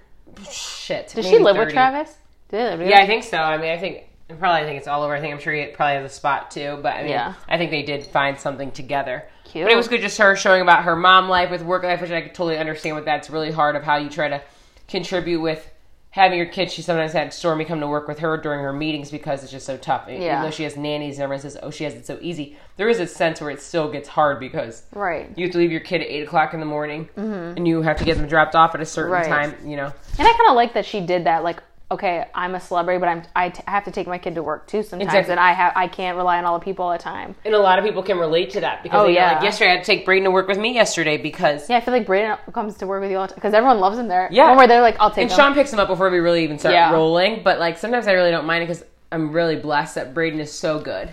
[0.50, 1.12] Shit.
[1.16, 1.66] Does she live 30.
[1.68, 2.18] with Travis?
[2.52, 3.38] Live Yeah, I think so.
[3.38, 5.14] I mean, I think, probably I think it's all over.
[5.16, 6.80] I think I'm sure he probably has a spot too.
[6.82, 7.34] But I mean, Yeah.
[7.48, 9.24] I think they did find something together.
[9.46, 9.66] Cute.
[9.66, 12.12] But it was good just her showing about her mom life with work life, which
[12.12, 14.42] I could totally understand What that's really hard of how you try to
[14.88, 15.70] contribute with
[16.14, 19.10] having your kid, she sometimes had Stormi come to work with her during her meetings
[19.10, 20.08] because it's just so tough.
[20.08, 22.88] Even though she has nannies and everyone says, oh, she has it so easy, there
[22.88, 25.32] is a sense where it still gets hard because Right.
[25.36, 27.58] you have to leave your kid at 8 o'clock in the morning mm-hmm.
[27.58, 29.26] and you have to get them dropped off at a certain Right.
[29.26, 29.92] time, you know.
[30.20, 31.44] And I kind of like that she did that.
[31.44, 34.44] Like, okay, I'm a celebrity, but I'm I t- have to take my kid to
[34.44, 35.32] work too sometimes, Exactly.
[35.32, 37.36] and I have I can't rely on all the people all the time.
[37.46, 39.34] And a lot of people can relate to that because Oh, yeah.
[39.34, 41.82] like yesterday I had to take Brayden to work with me yesterday because Yeah, I
[41.82, 44.08] feel like Brayden comes to work with you all the time because everyone loves him
[44.08, 44.28] there.
[44.32, 44.50] Yeah.
[44.50, 45.38] when we're there, like I'll take And him.
[45.38, 46.92] Sean picks him up before we really even start Yeah.
[46.92, 47.42] rolling.
[47.44, 50.52] But like sometimes I really don't mind it because I'm really blessed that Braden is
[50.52, 51.10] so good.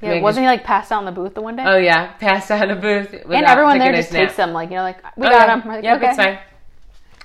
[0.00, 1.64] yeah, wasn't he like passed out in the booth the one day?
[1.66, 3.12] Oh yeah, passed out in the booth.
[3.12, 5.60] and everyone there just takes them, like you know, like we Oh, got yeah.
[5.60, 5.68] him.
[5.68, 6.08] Like, Yep, okay.
[6.08, 6.38] it's fine.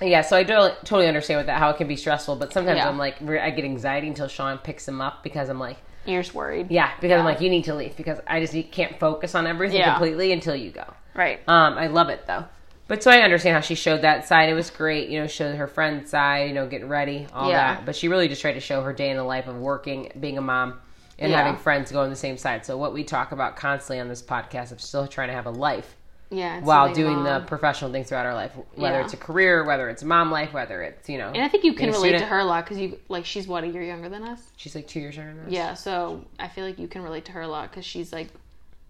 [0.00, 0.54] Yeah, so I do
[0.84, 2.88] totally understand with that how it can be stressful, but sometimes Yeah.
[2.88, 6.34] I'm like I get anxiety until Sean picks him up because I'm like, You're just
[6.34, 6.70] worried.
[6.70, 9.78] yeah, because I'm like you need to leave because I just can't focus on everything
[9.78, 9.92] Yeah.
[9.94, 10.84] completely until you go.
[11.14, 11.40] Right.
[11.48, 12.44] Um, I love it though.
[12.86, 14.50] But so I understand how she showed that side.
[14.50, 17.76] It was great, you know, showed her friend's side, you know, getting ready, all Yeah.
[17.76, 17.86] that.
[17.86, 20.36] But she really just tried to show her day in the life of working, being
[20.36, 20.80] a mom,
[21.18, 21.38] and Yeah.
[21.38, 22.66] having friends go on the same side.
[22.66, 25.50] So what we talk about constantly on this podcast of still trying to have a
[25.50, 25.96] life
[26.30, 26.60] Yeah.
[26.60, 29.04] while doing the professional things throughout our life, whether Yeah.
[29.04, 31.28] it's a career, whether it's mom life, whether it's you know.
[31.28, 33.62] And I think you can relate to her a lot because you like she's what
[33.64, 34.40] a year younger than us.
[34.56, 35.52] She's like two years younger than us.
[35.52, 38.28] Yeah, so I feel like you can relate to her a lot because she's like,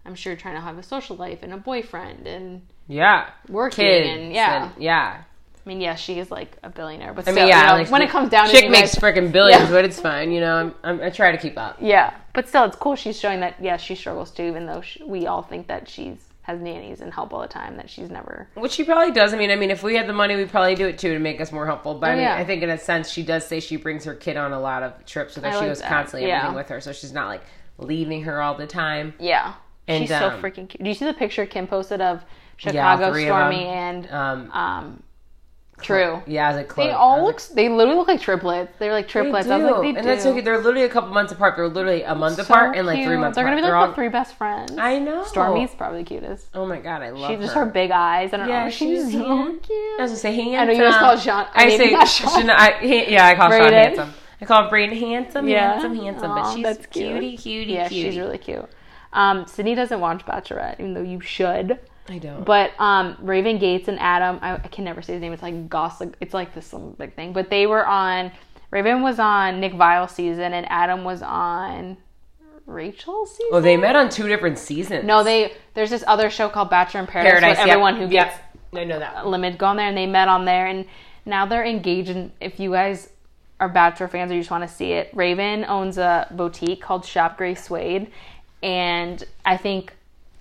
[0.05, 4.09] I'm sure trying to have a social life and a boyfriend and yeah, working kids,
[4.09, 4.65] and yeah.
[4.73, 5.23] and- yeah.
[5.65, 7.61] I mean, yeah, she is like a billionaire, but I mean, yeah.
[7.63, 9.71] you know, like, when it comes down to chick you makes freaking billions, Yeah.
[9.71, 10.31] but it's fine.
[10.31, 11.77] You know, I'm, I'm I try to keep up.
[11.81, 12.95] yeah, but still, it's cool.
[12.95, 16.17] She's showing that yes, she struggles too, even though she, we all think that she's
[16.45, 17.77] has nannies and help all the time.
[17.77, 18.47] That she's never.
[18.53, 19.33] Which she probably does.
[19.33, 21.19] I mean, I mean, if we had the money, we'd probably do it too to
[21.19, 21.95] make us more helpful.
[21.95, 22.35] But I Oh, mean, yeah.
[22.35, 24.83] I think in a sense, she does say she brings her kid on a lot
[24.83, 25.51] of trips with her.
[25.51, 25.89] I she was that.
[25.89, 26.37] constantly Yeah.
[26.37, 27.41] everything with her, so she's not like
[27.79, 29.13] leaving her all the time.
[29.19, 29.53] Yeah,
[29.87, 30.81] And, she's so um, freaking cute.
[30.83, 32.23] Do you see the picture Kim posted of
[32.57, 35.03] Chicago, of Stormi, and Um, um,
[35.81, 36.23] True?
[36.25, 36.87] yeah, as like, Chloe.
[36.87, 37.41] They all look.
[37.53, 38.71] They literally look like triplets.
[38.79, 39.47] They're like They triplets.
[39.47, 39.53] do.
[39.53, 40.03] I was like, they and do.
[40.03, 40.41] that's okay.
[40.41, 41.57] They're literally a couple months apart.
[41.57, 43.51] They're literally a month So apart and like three months They're apart.
[43.51, 44.71] gonna be like They're the all- three best friends.
[44.77, 45.23] I know.
[45.25, 46.47] Stormi's probably the cutest.
[46.53, 47.41] Oh my god, I love She her.
[47.41, 48.33] just her big eyes.
[48.33, 48.69] I don't Yeah, know.
[48.69, 49.99] She's, she's so cute.
[49.99, 50.59] I was gonna say handsome.
[50.61, 51.45] I know you just call Sean.
[51.53, 52.29] I, I say, not Sean.
[52.29, 53.71] Sean- I, yeah, I call Sean Brayden.
[53.73, 54.13] handsome.
[54.41, 55.71] I call Brayden handsome, Yeah.
[55.73, 56.31] handsome, handsome.
[56.31, 57.11] Aw, but she's that's cute.
[57.19, 58.09] cutie, cutie, yeah, cutie.
[58.11, 58.65] she's really cute.
[59.13, 61.79] Um, Sydney doesn't watch Bachelorette, even though you should.
[62.07, 62.43] I don't.
[62.43, 65.33] But um, Raven Gates and Adam, I, I can never say his name.
[65.33, 66.15] It's like gossip.
[66.19, 67.33] It's like this big thing.
[67.33, 68.31] But they were on.
[68.71, 71.97] Raven was on Nick Viall season, and Adam was on
[72.65, 73.49] Rachel's season.
[73.51, 75.05] well, they met on two different seasons.
[75.05, 75.53] No, they.
[75.73, 77.57] There's this other show called Bachelor in Paradise, Paradise.
[77.57, 78.81] where yep, everyone who gets yep.
[78.81, 79.15] I know that.
[79.15, 79.31] One.
[79.31, 80.85] limited go on there, and they met on there, and
[81.25, 82.09] now they're engaged.
[82.09, 83.09] And if you guys
[83.59, 87.05] are Bachelor fans or you just want to see it, Raven owns a boutique called
[87.05, 88.11] Shop Gray Suede,
[88.61, 89.93] and I think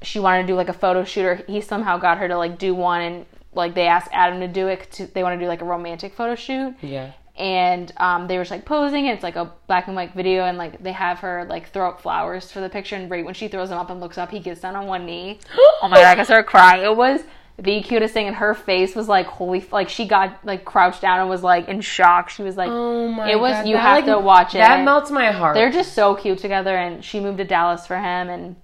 [0.04, 2.58] she wanted to do like a photo shoot, or he somehow got her to like
[2.58, 4.90] do one, and like they asked Adam to do it.
[4.92, 7.12] To, they want to do like a romantic photo shoot, Yeah.
[7.36, 10.44] and um, they were just like posing and it's like a black and white video
[10.44, 13.34] and like they have her like throw up flowers for the picture and right when
[13.34, 15.96] she throws them up and looks up he gets down on one knee oh my
[16.00, 17.22] god i started crying it was
[17.58, 21.00] the cutest thing and her face was like holy f- like she got like crouched
[21.00, 23.30] down and was like in shock she was like Oh my god.
[23.30, 24.58] It was- God, you that, have to watch it.
[24.58, 25.54] That melts my heart.
[25.54, 28.54] they're just so cute together and she moved to dallas for him and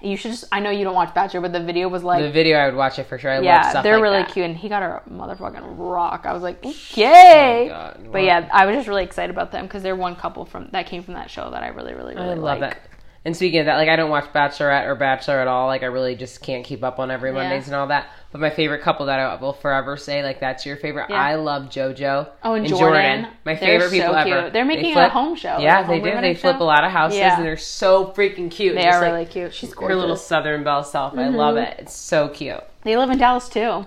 [0.00, 2.30] you should just i know you don't watch bachelor but the video was like the
[2.30, 2.56] video.
[2.56, 3.30] I would watch it for sure.
[3.32, 4.32] I love yeah, they're like really that.
[4.32, 6.24] cute, and he got a motherfucking rock.
[6.24, 7.70] I was like, oh yay!
[7.72, 8.18] Oh but wow.
[8.20, 11.02] yeah, I was just really excited about them because they're one couple from that came
[11.02, 12.70] from that show that I really, really, really I love like.
[12.74, 12.82] that.
[13.24, 15.66] And speaking of that, like I don't watch Bachelorette or Bachelor at all.
[15.66, 17.34] Like I really just can't keep up on every Yeah.
[17.42, 18.08] Mondays and all that.
[18.30, 21.06] But my favorite couple that I will forever say, like that's your favorite.
[21.08, 21.16] Yeah.
[21.16, 22.28] I love JoJo.
[22.44, 23.22] Oh, and Jordan.
[23.46, 24.40] My They're favorite people so ever.
[24.42, 24.52] cute.
[24.52, 26.04] They're making They a home show, Yeah, they do.
[26.04, 26.62] They remedy flip show.
[26.62, 27.36] a lot of houses, Yeah.
[27.36, 28.74] and they're so freaking cute.
[28.74, 29.54] They are like really cute.
[29.54, 29.94] She's gorgeous.
[29.94, 31.16] Her little Southern Belle self.
[31.16, 31.64] I love Mm-hmm.
[31.72, 31.76] it.
[31.80, 32.62] It's so cute.
[32.82, 33.86] They live in Dallas too.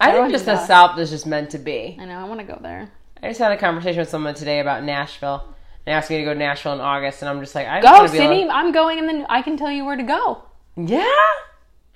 [0.00, 0.64] I think just the.
[0.66, 1.96] South is just meant to be.
[2.00, 2.18] I know.
[2.18, 2.90] I want to go there.
[3.22, 5.44] I just had a conversation with someone today about Nashville.
[5.84, 7.86] They asked me to go to Nashville in August, and I'm just like, I Go,
[7.92, 8.48] wanna able- Sydney.
[8.48, 10.42] I'm going, and then I can tell you where to go
[10.76, 11.04] Yeah.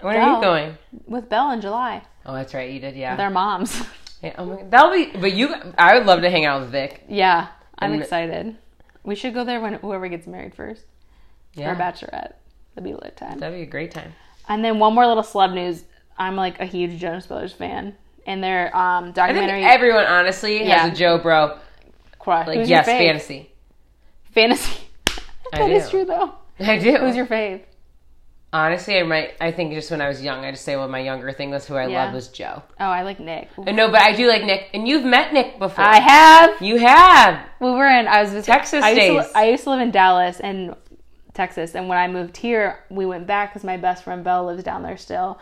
[0.01, 0.79] When are you going?
[1.07, 2.03] with Belle in July.
[2.27, 2.71] Oh, that's right.
[2.71, 2.97] You did.
[2.97, 3.17] Yeah.
[3.17, 3.83] Their moms.
[4.23, 4.71] Yeah, oh my God.
[4.71, 5.07] That'll be.
[5.19, 7.05] But you, I would love to hang out with Vic.
[7.09, 7.47] yeah,
[7.79, 8.55] I'm And- excited.
[9.03, 10.85] We should go there when whoever gets married first.
[11.55, 12.35] Yeah, Or bachelorette.
[12.75, 13.39] That'd be a lit time.
[13.39, 14.13] that'd be a great time.
[14.47, 15.85] And then one more little celeb news.
[16.19, 19.65] I'm like a huge Jonas Brothers fan, and their um, I think documentary.
[19.65, 20.81] everyone honestly Yeah.
[20.81, 21.57] has a Joe Bro.
[22.19, 22.47] Crush.
[22.47, 23.51] Like Who's yes, fantasy.
[24.35, 24.83] Fantasy.
[25.55, 26.35] I That is true though.
[26.59, 26.95] I do.
[26.99, 27.63] Who's your fave?
[28.53, 29.35] Honestly, I might.
[29.41, 31.67] I think just when I was young, I just say well, my younger thing was
[31.67, 32.03] who I Yeah.
[32.05, 32.63] loved was Joe.
[32.79, 33.49] Oh, I like Nick.
[33.59, 35.85] Uh, I know, but I do like Nick, and you've met Nick before.
[35.85, 36.61] I have.
[36.63, 37.41] You have.
[37.61, 38.07] We were in.
[38.09, 39.25] I was visiting, Texas I used, to, days.
[39.27, 40.75] li- I used to live in Dallas and
[41.35, 44.65] Texas, and when I moved here, we went back because my best friend Belle lives
[44.65, 45.39] down there still.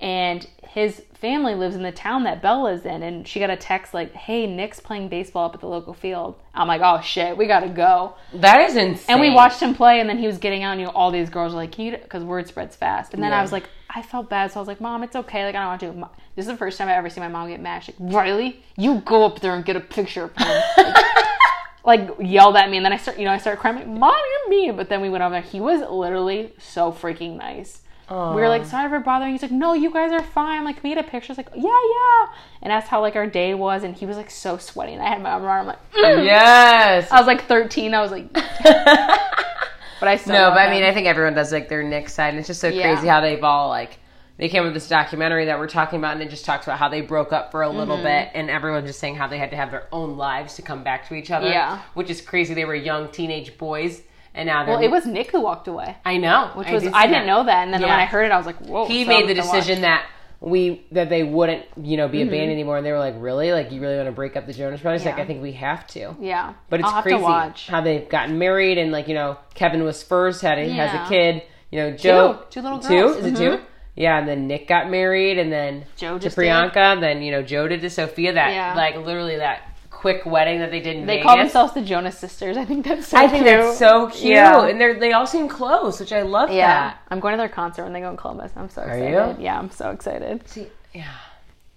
[0.00, 3.02] And his family lives in the town that Belle lives in.
[3.02, 6.36] And she got a text like, "Hey, Nick's playing baseball up at the local field."
[6.54, 9.04] I'm like, "Oh shit, we gotta go." That is insane.
[9.08, 11.10] And we watched him play, and then he was getting out, and you know, all
[11.10, 13.14] these girls were like, "Can you?" Because word spreads fast.
[13.14, 15.44] And then I was like, I felt bad, so I was like, "Mom, it's okay.
[15.44, 17.28] Like, I don't want to." Mo- This is the first time I ever seen my
[17.28, 17.82] mom get mad.
[17.82, 20.62] She's like, "Riley, you go up there and get a picture of him."
[21.84, 23.76] like yelled at me, and then I start, you know, I started crying.
[23.76, 24.76] Like, Mom, you're mean.
[24.76, 25.42] But then we went over there.
[25.42, 27.80] He was literally so freaking nice.
[28.10, 29.30] We were like, sorry for bothering.
[29.30, 30.64] you." He's like, no, you guys are fine.
[30.64, 31.30] Like, we get a picture?
[31.30, 32.26] Was like, yeah, yeah.
[32.62, 34.92] And asked how like our day was, and he was like so sweaty.
[34.94, 35.66] And I had my arm around.
[35.68, 37.10] him, I'm like, "Mm." Yes.
[37.10, 37.94] I was like 13.
[37.94, 41.68] I was like, but I still no, but I mean, I think everyone does like
[41.68, 42.92] their Nick side, and it's just so Yeah.
[42.92, 43.98] crazy how they've all like
[44.38, 46.88] they came with this documentary that we're talking about, and it just talks about how
[46.88, 48.04] they broke up for a little Mm-hmm.
[48.04, 50.82] bit, and everyone just saying how they had to have their own lives to come
[50.82, 51.46] back to each other.
[51.48, 51.82] Yeah.
[51.92, 52.54] which is crazy.
[52.54, 54.00] They were young teenage boys,
[54.34, 54.74] and now they're.
[54.76, 57.26] well, it was Nick who walked away, I know, which I was did I didn't
[57.26, 58.86] know that, and then when I heard it, I was like, whoa.
[58.86, 60.06] He so made the decision that
[60.40, 63.52] we that they wouldn't, you know, be a band anymore, and they were like, "Really?
[63.52, 65.86] Like, you really want to break up the Jonas Brothers?" Like, I think we have
[65.88, 66.14] to.
[66.18, 67.22] Yeah, But it's crazy
[67.68, 71.08] how they've gotten married and like you know Kevin was first had a, has a
[71.10, 73.16] kid you know Joe Two little two girls.
[73.18, 73.38] is it Mhm.
[73.58, 73.60] two
[73.96, 77.68] yeah and then Nick got married and then Joe to Priyanka then you know Joe
[77.68, 78.74] did to Sophia that Yeah.
[78.74, 79.60] like literally that
[80.00, 81.26] quick wedding that they did in They Vegas.
[81.26, 82.56] call themselves the Jonas Sisters.
[82.56, 83.46] I think that's so I think cute.
[83.58, 84.66] that's so cute Yeah.
[84.66, 86.98] and they're they all seem close which I love Yeah, that.
[87.10, 88.52] I'm going to their concert when they go in Columbus.
[88.56, 89.14] I'm so excited.
[89.14, 89.44] Are you?
[89.44, 90.48] Yeah, I'm so excited.
[90.48, 91.12] See, yeah.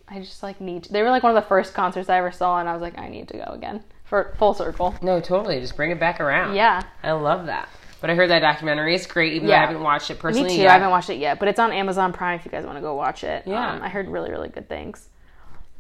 [0.08, 0.84] I just like need.
[0.86, 2.82] To, they were like one of the first concerts I ever saw, and I was
[2.82, 4.94] like, I need to go again for full circle.
[5.02, 5.60] No, totally.
[5.60, 6.56] Just bring it back around.
[6.56, 7.68] Yeah, I love that.
[8.00, 10.50] But I heard that documentary is great, even though I haven't watched it personally.
[10.50, 10.62] me too.
[10.64, 10.70] yet.
[10.72, 12.82] I haven't watched it yet, but it's on Amazon Prime if you guys want to
[12.82, 13.44] go watch it.
[13.48, 13.72] Yeah.
[13.76, 15.08] um, I heard really really good things.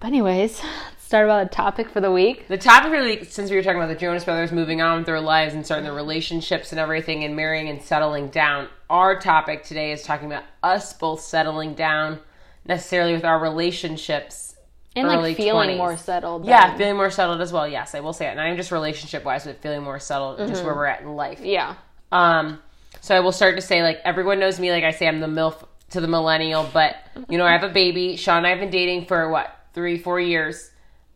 [0.03, 2.49] But anyways, let's start about the topic for the week.
[2.49, 4.97] The topic for the week, since we were talking about the Jonas Brothers moving on
[4.97, 9.17] with their lives and starting their relationships and everything and marrying and settling down, our
[9.17, 12.19] topic today is talking about us both settling down
[12.65, 14.57] necessarily with our relationships.
[14.93, 15.77] And like feeling 20s.
[15.77, 16.45] more settled.
[16.45, 17.65] Yeah, than- feeling more settled as well.
[17.65, 18.35] Yes, I will say it.
[18.35, 21.39] Not even just relationship wise, but feeling more settled, just where we're at in life.
[21.39, 21.75] yeah,
[22.11, 22.59] Um,
[22.99, 24.69] so I will start to say like everyone knows me.
[24.69, 26.97] Like I say, I'm the milf to the millennial, but
[27.29, 28.17] you know I have a baby.
[28.17, 30.71] Sean and I have been dating for what three, four years.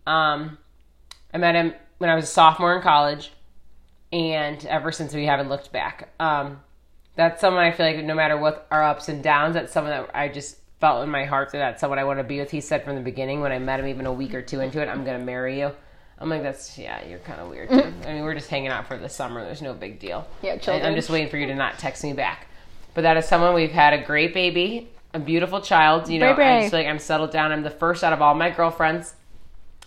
[0.05, 0.57] Um,
[1.33, 3.31] I met him when I was a sophomore in college,
[4.11, 6.09] and ever since we haven't looked back.
[6.19, 6.61] Um,
[7.15, 10.09] that's someone I feel like no matter what our ups and downs, that's someone that
[10.15, 12.51] I just felt in my heart that that's someone I want to be with.
[12.51, 14.81] He said from the beginning when I met him, even a week or two into
[14.81, 15.71] it, I'm gonna marry you.
[16.19, 17.69] I'm like, that's yeah, you're kind of weird.
[17.69, 17.93] Too.
[18.07, 19.43] I mean, we're just hanging out for the summer.
[19.43, 20.27] There's no big deal.
[20.41, 20.85] Yeah, I- children.
[20.87, 22.47] I'm just waiting for you to not text me back.
[22.93, 26.09] But that is someone we've had a great baby, a beautiful child.
[26.09, 26.57] You know, I Baby.
[26.57, 27.51] just feel like I'm settled down.
[27.51, 29.15] I'm the first out of all my girlfriends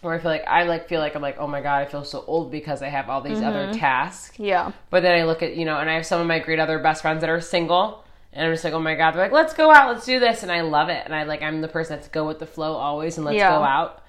[0.01, 2.05] where I feel like I like feel like I'm like, oh my god, I feel
[2.05, 3.43] so old because I have all these Mm-hmm.
[3.43, 4.39] other tasks.
[4.39, 6.59] yeah, But then I look at, you know, and I have some of my great
[6.59, 8.05] other best friends that are single.
[8.33, 9.13] And I'm just like, oh my God.
[9.13, 10.43] They're like, let's go out, let's do this.
[10.43, 11.03] And I love it.
[11.05, 13.45] And I like, I'm the person that's go with the flow always and let's Yeah.
[13.45, 14.03] go out.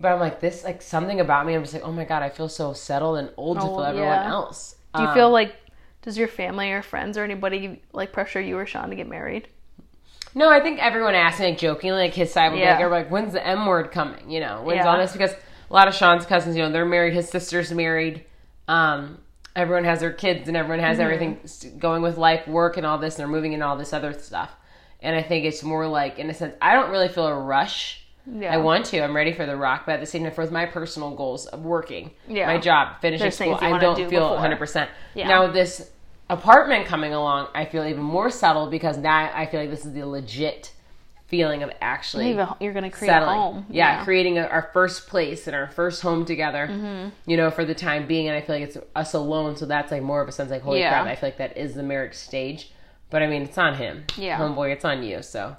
[0.00, 2.30] But I'm like, this, like something about me, I'm just like, oh my God, I
[2.30, 4.24] feel so settled and old to Oh, feel everyone yeah.
[4.24, 4.76] else.
[4.94, 5.54] Do you Um, feel like
[6.02, 9.48] does your family or friends or anybody like pressure you or Sean to get married?
[10.34, 12.76] No, I think everyone asked me, like jokingly, like his side would Yeah.
[12.76, 14.30] be like, like, when's the M word coming?
[14.30, 14.90] You know, when's Yeah.
[14.90, 15.12] all this?
[15.12, 18.24] Because a lot of Sean's cousins, you know, they're married, his sister's married.
[18.68, 19.18] Um,
[19.56, 20.86] everyone has their kids and everyone Mm-hmm.
[20.88, 23.92] has everything going with life, work, and all this, and they're moving and all this
[23.92, 24.50] other stuff.
[25.02, 28.04] And I think it's more like, in a sense, I don't really feel a rush.
[28.30, 28.52] Yeah.
[28.52, 29.00] I want to.
[29.02, 31.64] I'm ready for the rock, but at the same time, for my personal goals of
[31.64, 32.46] working, Yeah.
[32.46, 34.34] my job, finishing There's school, I don't do feel before.
[34.36, 34.58] 100.
[34.58, 35.26] percent Yeah.
[35.26, 35.90] Now this
[36.30, 39.92] apartment coming along, I feel even more settled because now I feel like this is
[39.92, 40.72] the legit
[41.26, 43.36] feeling of actually you're gonna create settling.
[43.36, 43.66] a home.
[43.70, 46.66] Yeah, creating a, our first place and our first home together.
[46.68, 47.10] Mm-hmm.
[47.30, 49.92] You know, for the time being, and I feel like it's us alone, so that's
[49.92, 50.90] like more of a sense like holy Yeah.
[50.90, 51.06] crap.
[51.06, 52.72] I feel like that is the marriage stage.
[53.10, 54.04] But I mean, it's on him.
[54.16, 54.38] Yeah.
[54.38, 55.22] homeboy, it's on you.
[55.22, 55.56] So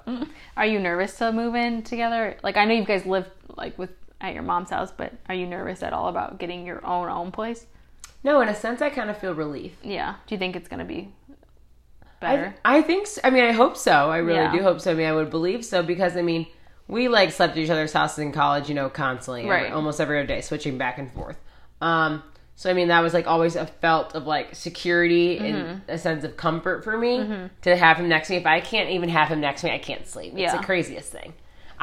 [0.56, 2.36] Are you nervous to move in together?
[2.42, 3.90] Like I know you guys live like with
[4.22, 7.30] at your mom's house, but are you nervous at all about getting your own own
[7.32, 7.66] place?
[8.24, 9.76] No, in a sense, I kind of feel relief.
[9.82, 10.14] Yeah.
[10.26, 11.12] Do you think it's gonna be
[12.20, 12.54] better?
[12.64, 13.06] I, I think.
[13.06, 13.20] So.
[13.24, 14.10] I mean, I hope so.
[14.10, 14.52] I really Yeah.
[14.52, 14.92] do hope so.
[14.92, 16.46] I mean, I would believe so because I mean,
[16.88, 18.68] we like slept at each other's houses in college.
[18.68, 19.72] You know, constantly, every- Right.
[19.72, 21.36] almost every other day, switching back and forth.
[21.80, 22.22] Um,
[22.54, 25.90] so I mean, that was like always a felt of like security and Mm-hmm.
[25.90, 28.38] a sense of comfort for me to have him next to me.
[28.38, 30.32] If I can't even have him next to me, I can't sleep.
[30.34, 30.56] It's Yeah.
[30.58, 31.32] the craziest thing.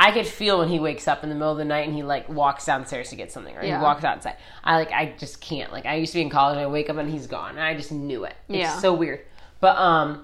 [0.01, 2.03] I could feel when he wakes up in the middle of the night and he
[2.03, 3.77] like walks downstairs to get something or Yeah.
[3.79, 4.37] he walks outside.
[4.63, 5.73] I like I just can't.
[5.73, 7.51] Like I used to be in college and I wake up and he's gone.
[7.51, 8.33] And I just knew it.
[8.47, 8.77] It's Yeah.
[8.79, 9.19] so weird.
[9.59, 10.23] But um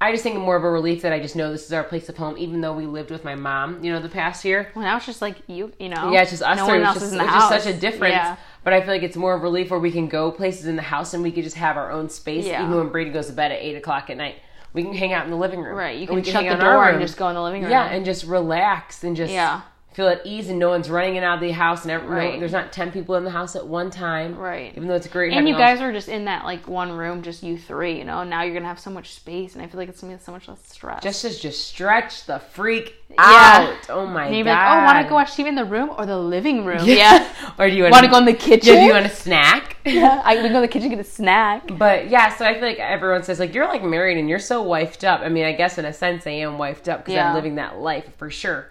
[0.00, 2.10] I just think more of a relief that I just know this is our place
[2.10, 4.70] of home, even though we lived with my mom, you know, the past year.
[4.74, 6.10] well, now it's just like you, you know.
[6.12, 7.48] Yeah, it's just us No one It's else just, is in the house.
[7.50, 8.12] just such a difference.
[8.14, 8.36] Yeah.
[8.64, 10.76] But I feel like it's more of a relief where we can go places in
[10.76, 12.44] the house and we could just have our own space.
[12.44, 12.62] Yeah.
[12.62, 14.36] Even when Brady goes to bed at eight o'clock at night,
[14.74, 15.76] we can hang out in the living room.
[15.76, 15.98] Right.
[15.98, 17.62] You we can shut the out in our door and just go in the living
[17.62, 17.70] room.
[17.70, 19.62] Yeah, and just relax and just Yeah.
[19.94, 22.40] Feel at ease and no one's running in out of the house and every, no-
[22.40, 24.36] there's not 10 people in the house at one time.
[24.36, 24.72] Right.
[24.76, 27.22] Even though it's great and you all- guys were just in that like one room,
[27.22, 28.24] just you three, you know.
[28.24, 30.32] Now you're gonna have so much space, and I feel like it's gonna be so
[30.32, 31.02] much less stress.
[31.02, 33.16] just to just stretch the freak Yeah.
[33.18, 33.90] out.
[33.90, 34.46] Oh my god.
[34.46, 36.80] like, oh, want to go watch TV in the room or the living room?
[36.84, 37.28] Yeah.
[37.58, 38.74] or do you want to go in the kitchen?
[38.74, 39.76] Yeah, do you want a snack?
[39.86, 41.68] yeah, I can go in the kitchen get a snack.
[41.78, 44.64] But yeah, so I feel like everyone says like you're like married and you're so
[44.64, 45.20] wifed up.
[45.20, 47.28] I mean, I guess in a sense I am wifed up because Yeah.
[47.28, 48.66] I'm living that life for sure.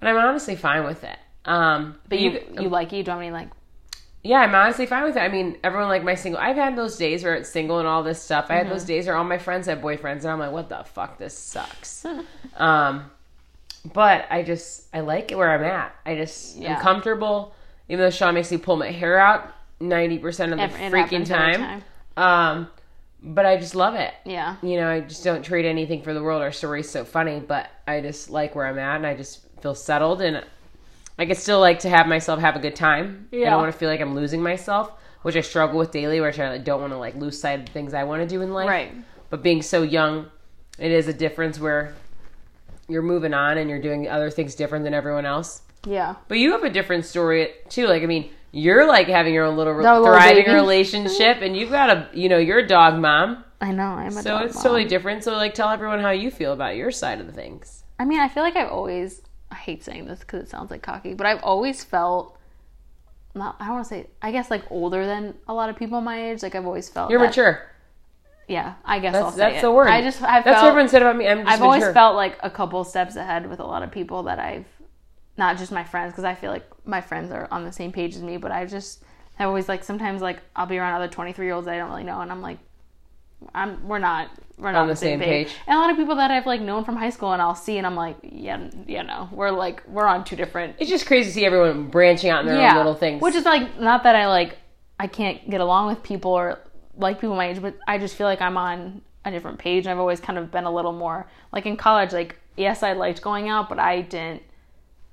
[0.00, 1.18] But I'm honestly fine with it.
[1.44, 2.96] Um, But you you like it?
[2.96, 3.48] You don't mean like
[4.24, 5.20] yeah, I'm honestly fine with it.
[5.20, 6.40] I mean, everyone like my single.
[6.40, 8.46] I've had those days where it's single and all this stuff.
[8.50, 8.72] I had Mm-hmm.
[8.74, 11.38] those days where all my friends have boyfriends, and I'm like, what the fuck, this
[11.38, 12.04] sucks.
[12.56, 13.10] um,
[13.94, 15.94] but I just I like it where I'm at.
[16.04, 16.74] I just Yeah.
[16.76, 17.54] am comfortable,
[17.88, 21.26] even though Sean makes me pull my hair out ninety percent of the it freaking
[21.26, 21.82] happens every time.
[22.16, 22.68] Um,
[23.22, 24.12] but I just love it.
[24.24, 24.56] yeah.
[24.62, 26.42] You know, I just don't trade anything for the world.
[26.42, 29.74] Our story's so funny, but I just like where I'm at, and I just feel
[29.74, 30.44] settled, and
[31.18, 33.28] I could still like to have myself have a good time.
[33.32, 34.92] I don't want to feel like I'm losing myself,
[35.22, 37.72] which I struggle with daily, which I don't want to like lose sight of the
[37.72, 38.68] things I want to do in life.
[38.68, 38.92] Right.
[39.30, 40.26] But being so young,
[40.78, 41.94] it is a difference where
[42.88, 45.62] you're moving on and you're doing other things different than everyone else.
[45.84, 46.14] Yeah.
[46.28, 47.86] But you have a different story too.
[47.86, 51.54] Like, I mean, you're like having your own little, re- a little thriving relationship, and
[51.56, 53.44] you've got a, you know, you're a dog mom.
[53.60, 53.82] I know.
[53.82, 54.62] I'm a So it's mom.
[54.62, 55.24] totally different.
[55.24, 57.84] So like, tell everyone how you feel about your side of the things.
[57.98, 59.20] I mean, I feel like I've always.
[59.50, 62.36] I hate saying this because it sounds like cocky, but I've always felt.
[63.34, 64.06] Not, I don't want to say.
[64.20, 66.42] I guess like older than a lot of people my age.
[66.42, 67.10] Like I've always felt.
[67.10, 67.68] You're that- mature.
[68.48, 69.88] Yeah, I guess I'll That's that's the word.
[69.88, 71.28] I just I've that's felt, what everyone said about me.
[71.28, 74.22] I'm just I've always felt like a couple steps ahead with a lot of people
[74.22, 74.64] that I've,
[75.36, 78.16] not just my friends, because I feel like my friends are on the same page
[78.16, 79.02] as me, but I just,
[79.38, 82.04] I always like sometimes like I'll be around other 23 year olds I don't really
[82.04, 82.58] know, and I'm like,
[83.54, 85.54] I'm we're not we're not On the same page.
[85.66, 87.78] And a lot of people that I've like known from high school, and I'll see,
[87.78, 91.30] and I'm like, yeah, yeah, no, we're like we're on two different it's just crazy
[91.30, 93.22] to see everyone branching out in their own little things.
[93.22, 94.58] which is like not that I like
[94.98, 96.58] I can't get along with people or
[96.96, 99.86] like people my age, but I just feel like I'm on a different page.
[99.86, 102.12] And I've always kind of been a little more like in college.
[102.12, 104.42] Like yes, I liked going out, but I didn't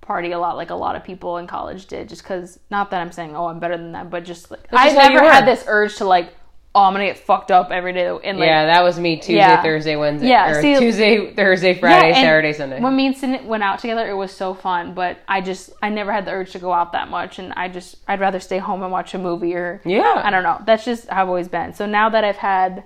[0.01, 2.09] party a lot like a lot of people in college did.
[2.09, 4.89] Just because not that I'm saying oh I'm better than them, but just like I
[4.89, 6.33] just how you never had this urge to like
[6.75, 9.35] oh I'm gonna get fucked up every day and like yeah, that was me Tuesday,
[9.37, 9.63] Yeah.
[9.63, 12.81] Thursday, Wednesday, Yeah, see- Tuesday, Thursday, Friday, and Saturday, Sunday.
[12.81, 14.93] When me and Sin went out together, it was so fun.
[14.93, 17.69] But I just, I never had the urge to go out that much, and I
[17.69, 20.21] just, I'd rather stay home and watch a movie or, Yeah.
[20.23, 20.61] I don't know.
[20.65, 21.73] That's just how I've always been.
[21.73, 22.83] So now that I've had,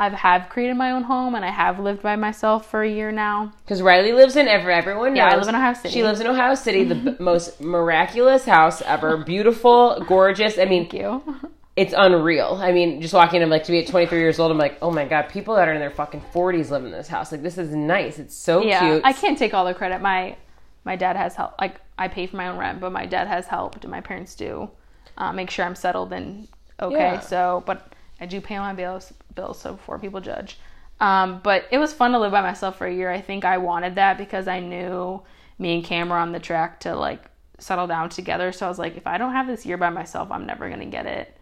[0.00, 3.10] I've have created my own home and I have lived by myself for a year
[3.12, 3.52] now.
[3.64, 5.16] Because Riley lives in ever everyone knows.
[5.16, 5.90] Yeah, I live in Ohio City.
[5.94, 9.16] She lives in Ohio City, the b- most miraculous house ever.
[9.16, 10.56] Beautiful, gorgeous.
[10.58, 11.22] I mean, Thank you.
[11.78, 12.58] it's unreal.
[12.60, 14.90] I mean, just walking in, like to be at 23 years old, I'm like, oh
[14.90, 17.30] my god, people that are in their fucking 40s live in this house.
[17.30, 18.18] Like, this is nice.
[18.18, 19.02] It's so yeah, cute.
[19.04, 20.00] I can't take all the credit.
[20.00, 20.36] My,
[20.84, 21.54] my dad has help.
[21.60, 24.34] Like I pay for my own rent, but my dad has helped, and my parents
[24.34, 24.68] do
[25.16, 26.48] uh, make sure I'm settled and
[26.80, 26.96] okay.
[26.96, 27.20] Yeah.
[27.20, 30.58] So, but I do pay my bills, bills, so before people judge.
[31.00, 33.08] Um, but it was fun to live by myself for a year.
[33.08, 35.22] I think I wanted that because I knew
[35.60, 37.22] me and Cam were on the track to like
[37.60, 38.50] settle down together.
[38.50, 40.86] So I was like, if I don't have this year by myself, I'm never gonna
[40.86, 41.37] get it.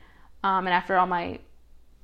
[0.47, 1.39] Um, and after all my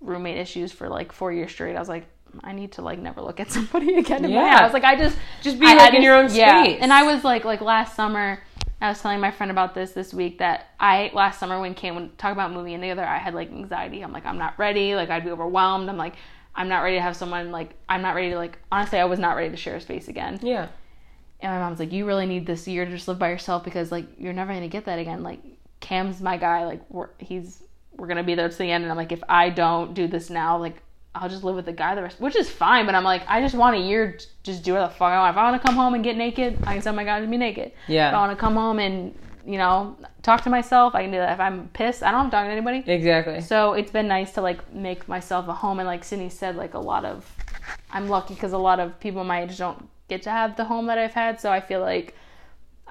[0.00, 2.06] roommate issues for like four years straight, I was like,
[2.42, 4.58] I need to like never look at somebody again in my Yeah.
[4.60, 4.72] house.
[4.72, 6.64] Like I just Just be, I like, in this- your own yeah.
[6.64, 6.78] space.
[6.80, 8.42] And I was like, like last summer,
[8.80, 11.94] I was telling my friend about this this week that I last summer when Cam
[11.94, 14.02] would talk about moving in together, I had like anxiety.
[14.02, 14.96] I'm like, I'm not ready.
[14.96, 15.88] Like I'd be overwhelmed.
[15.88, 16.14] I'm like,
[16.54, 19.18] I'm not ready to have someone like I'm not ready to like honestly I was
[19.20, 20.40] not ready to share a space again.
[20.42, 20.66] yeah.
[21.40, 23.90] And my mom's like, you really need this year to just live by yourself because
[23.92, 25.22] like you're never gonna get that again.
[25.22, 25.40] Like
[25.80, 26.64] Cam's my guy.
[26.66, 26.82] Like
[27.20, 27.62] he's
[27.96, 28.84] we're gonna be there to the end.
[28.84, 30.82] And I'm like, if I don't do this now, like
[31.14, 32.86] I'll just live with the guy the rest, which is fine.
[32.86, 35.34] But I'm like, I just want a year just do whatever the fuck I want.
[35.34, 37.26] If I want to come home and get naked, I can tell my guy to
[37.26, 37.72] be naked.
[37.86, 38.08] Yeah.
[38.08, 41.18] If I want to come home and you know talk to myself, I can do
[41.18, 41.34] that.
[41.34, 42.82] If I'm pissed, I don't have to talk to anybody.
[42.90, 43.40] Exactly.
[43.40, 46.74] So it's been nice to like make myself a home, and like Sydney said, like
[46.74, 47.30] a lot of,
[47.90, 50.86] I'm lucky because a lot of people my age don't get to have the home
[50.86, 51.40] that I've had.
[51.40, 52.14] So I feel like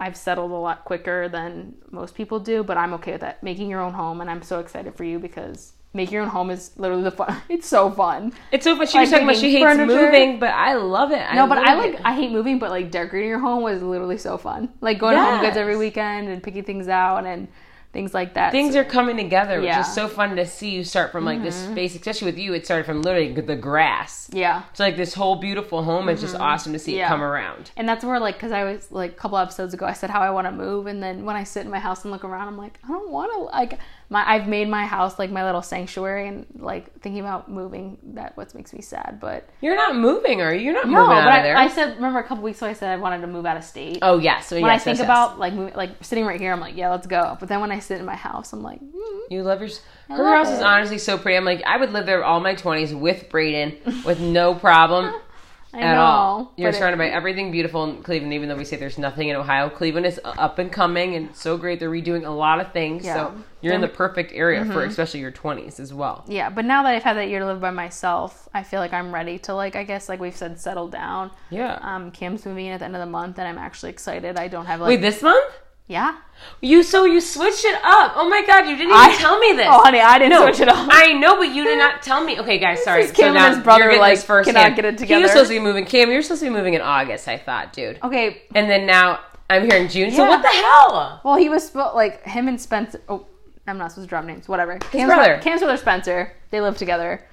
[0.01, 2.63] I've settled a lot quicker than most people do.
[2.63, 5.19] But I'm okay with that, making your own home, and I'm so excited for you
[5.19, 7.41] because making your own home is literally the fun.
[7.49, 8.33] It's so fun.
[8.51, 8.87] It's so fun.
[8.87, 9.85] She Like was talking about she hates furniture.
[9.85, 11.23] moving, but I love it.
[11.35, 12.02] No, but I like it.
[12.04, 14.69] I hate moving, but like decorating your home was literally so fun.
[14.81, 17.47] Like going to HomeGoods every weekend and picking things out and
[17.94, 18.52] things like that.
[18.52, 21.58] things are coming together, which is so fun to see you start from like this
[21.62, 21.73] mm-hmm.
[21.73, 22.54] space, especially with you.
[22.54, 24.29] It started from literally the grass.
[24.31, 24.63] yeah.
[24.71, 26.08] It's like this whole beautiful home.
[26.10, 26.44] It's just mm-hmm.
[26.44, 27.71] awesome to see it come around.
[27.75, 30.21] And that's where, like, because I was like a couple episodes ago, I said how
[30.21, 32.48] I want to move, and then when I sit in my house and look around,
[32.48, 33.39] I'm like, I don't want to.
[33.56, 33.79] Like,
[34.12, 38.35] my I've made my house like my little sanctuary, and like thinking about moving, that
[38.35, 39.19] what makes me sad.
[39.21, 40.65] But You're not moving, are you?
[40.65, 41.55] You're not no, moving out but of there.
[41.55, 43.55] I, I said remember a couple weeks ago, I said I wanted to move out
[43.55, 43.99] of state.
[44.01, 45.05] oh yes, so when yes, I think yes, yes.
[45.05, 47.37] about like moving, like sitting right here, I'm like, yeah, let's go.
[47.39, 49.69] But then when I sit in my house, I'm like, mm, You love your.
[50.09, 51.37] Her love house is honestly so pretty.
[51.37, 55.13] I'm like, I would live there all my 20s with Brayden with no problem
[55.74, 56.02] I at know.
[56.02, 56.54] all.
[56.58, 59.30] You're but it- surrounded by everything beautiful in Cleveland, even though we say there's nothing
[59.30, 59.69] in Ohio.
[59.69, 61.80] Cleveland is up and coming and so great.
[61.80, 63.06] They're redoing a lot of things.
[63.06, 63.13] Yeah.
[63.13, 66.26] So you're in the perfect area for especially your 20s as well.
[66.28, 68.92] yeah, but now that I've had that year to live by myself, I feel like
[68.92, 71.32] I'm ready to like I guess like we've said, settle down.
[71.50, 71.78] Yeah.
[71.82, 74.38] Um, Cam's moving in at the end of the month, and I'm actually excited.
[74.38, 75.54] I don't have like Wait, this month?
[75.92, 76.17] Yeah.
[76.62, 78.13] You so you switched it up.
[78.15, 79.67] Oh my god, you didn't even I- tell me this.
[79.69, 80.87] Oh, honey, I didn't No, switch it up.
[80.89, 82.39] I know, but you did not tell me.
[82.39, 83.04] Okay, guys, sorry.
[83.04, 84.75] is Cam and now his brother, like, this first cannot hand.
[84.75, 85.21] get it He together.
[85.23, 85.85] was supposed to be moving.
[85.85, 87.27] Cam, you're supposed to be moving in August.
[87.27, 88.00] I thought, dude.
[88.04, 89.19] okay, And then now
[89.52, 90.12] I'm here in June.
[90.12, 91.21] So what the hell?
[91.23, 93.02] well, he was like him and Spencer.
[93.08, 93.27] Oh,
[93.67, 94.48] I'm not supposed to drop names.
[94.48, 94.79] Whatever.
[94.79, 95.39] Cam's brother.
[95.44, 96.33] Cam's brother Spencer.
[96.50, 97.23] They live together,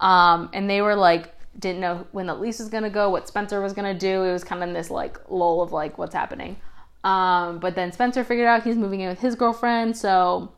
[0.00, 3.60] um, and they were like didn't know when the lease was gonna go, what Spencer
[3.60, 4.22] was gonna do.
[4.24, 6.56] It was kind of in this like lull of like what's happening.
[7.04, 10.52] Um, but then Spencer figured out he's moving in with his girlfriend, so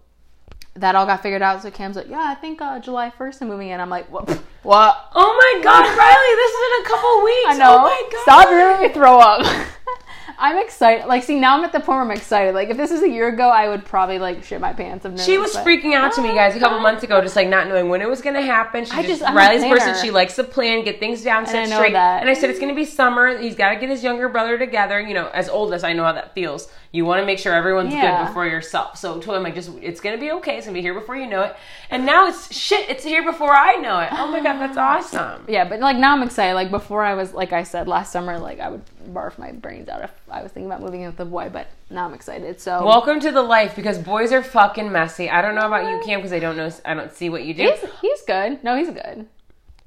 [0.75, 1.63] that all got figured out.
[1.63, 3.81] So Cam's like, yeah, I think uh, July 1st I'm moving in.
[3.81, 4.29] I'm like, what?
[4.65, 5.11] What?
[5.15, 7.49] Oh my god, Riley, this is in a couple weeks.
[7.49, 7.77] I know.
[7.77, 8.23] Oh my god.
[8.23, 9.45] Stop hearing me throw up.
[10.39, 11.07] I'm excited.
[11.07, 12.55] Like, see, now I'm at the point where I'm excited.
[12.55, 15.05] Like, if this was a year ago, I would probably like shit my pants.
[15.05, 17.37] Of nerves, She was but- freaking out to me, guys, a couple months ago, just
[17.37, 18.85] like not knowing when it was going to happen.
[18.85, 19.95] She I just, just- Riley's person.
[20.03, 21.93] She likes to plan, get things down, set straight.
[21.93, 22.21] that.
[22.21, 23.39] And I said it's going to be summer.
[23.39, 25.01] He's got to get his younger brother together.
[25.01, 26.69] You know, as old as I know how that feels.
[26.93, 28.21] You want to make sure everyone's Yeah.
[28.23, 28.99] good before yourself.
[28.99, 30.59] So I told him like, just it's going to be okay.
[30.59, 31.57] It's going to be here before you know it.
[31.91, 32.89] And now it's shit.
[32.89, 34.11] It's here before I know it.
[34.13, 34.77] Oh my god, that's
[35.15, 35.45] awesome.
[35.49, 36.55] Yeah, but like now I'm excited.
[36.55, 38.83] Like before, I was like I said last summer, like I would
[39.13, 41.51] barf my brains out if I was thinking about moving in with a boy.
[41.53, 42.61] But now I'm excited.
[42.61, 45.29] So Welcome to the life because boys are fucking messy.
[45.29, 46.71] I don't know about you, Cam, because I don't know.
[46.85, 47.63] I don't see what you do.
[47.63, 48.63] he's he's good.
[48.65, 49.27] No, he's good.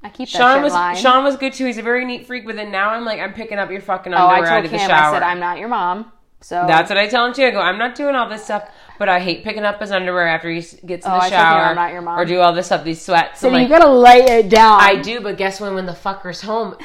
[0.03, 0.95] I keep that Sean shit was line.
[0.95, 1.65] Sean was good too.
[1.65, 2.45] He's a very neat freak.
[2.45, 4.65] But then now I'm like, I'm picking up your fucking oh, I underwear out told
[4.65, 4.91] of the shower.
[4.91, 6.11] I said I'm not your mom.
[6.39, 7.43] So That's what I tell him too.
[7.43, 10.27] I go, I'm not doing all this stuff, but I hate picking up his underwear
[10.27, 12.19] after he gets in Oh, the I shower I'm not your mom.
[12.19, 12.83] or do all this stuff.
[12.83, 13.39] These sweats.
[13.39, 14.79] So I'm you like, gotta lay it down.
[14.79, 15.73] I do, but guess when?
[15.73, 16.75] When the fucker's home,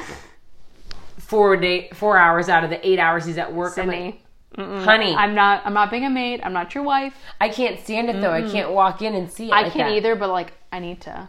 [1.32, 3.76] four day, four hours out of the eight hours he's at work.
[3.78, 4.22] I'm like,
[4.54, 4.84] Sydney.
[4.84, 5.62] honey, I'm not.
[5.64, 6.42] I'm not being a maid.
[6.44, 7.14] I'm not your wife.
[7.40, 8.30] I can't stand it though.
[8.32, 9.52] I can't walk in and see it.
[9.52, 9.96] I like can't that.
[9.96, 10.14] either.
[10.14, 11.28] But like, I need to.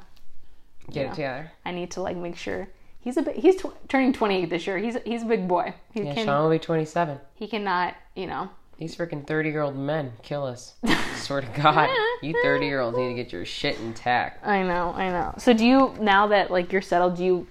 [0.91, 1.51] Get it together.
[1.66, 2.68] I need to like make sure
[2.99, 3.38] he's a bit.
[3.38, 4.78] He's tw- turning 28 this year.
[4.78, 5.74] He's he's a big boy.
[5.93, 6.26] He Yeah, can.
[6.26, 7.18] Sean will be 27.
[7.36, 7.95] He cannot.
[8.16, 8.49] You know.
[8.78, 10.74] These freaking 30 year old men kill us.
[11.16, 11.89] Swear to God.
[12.22, 14.45] You 30 year olds need to get your shit intact.
[14.47, 14.93] I know.
[14.95, 15.34] I know.
[15.38, 17.16] So do you now that like you're settled?
[17.18, 17.47] Do you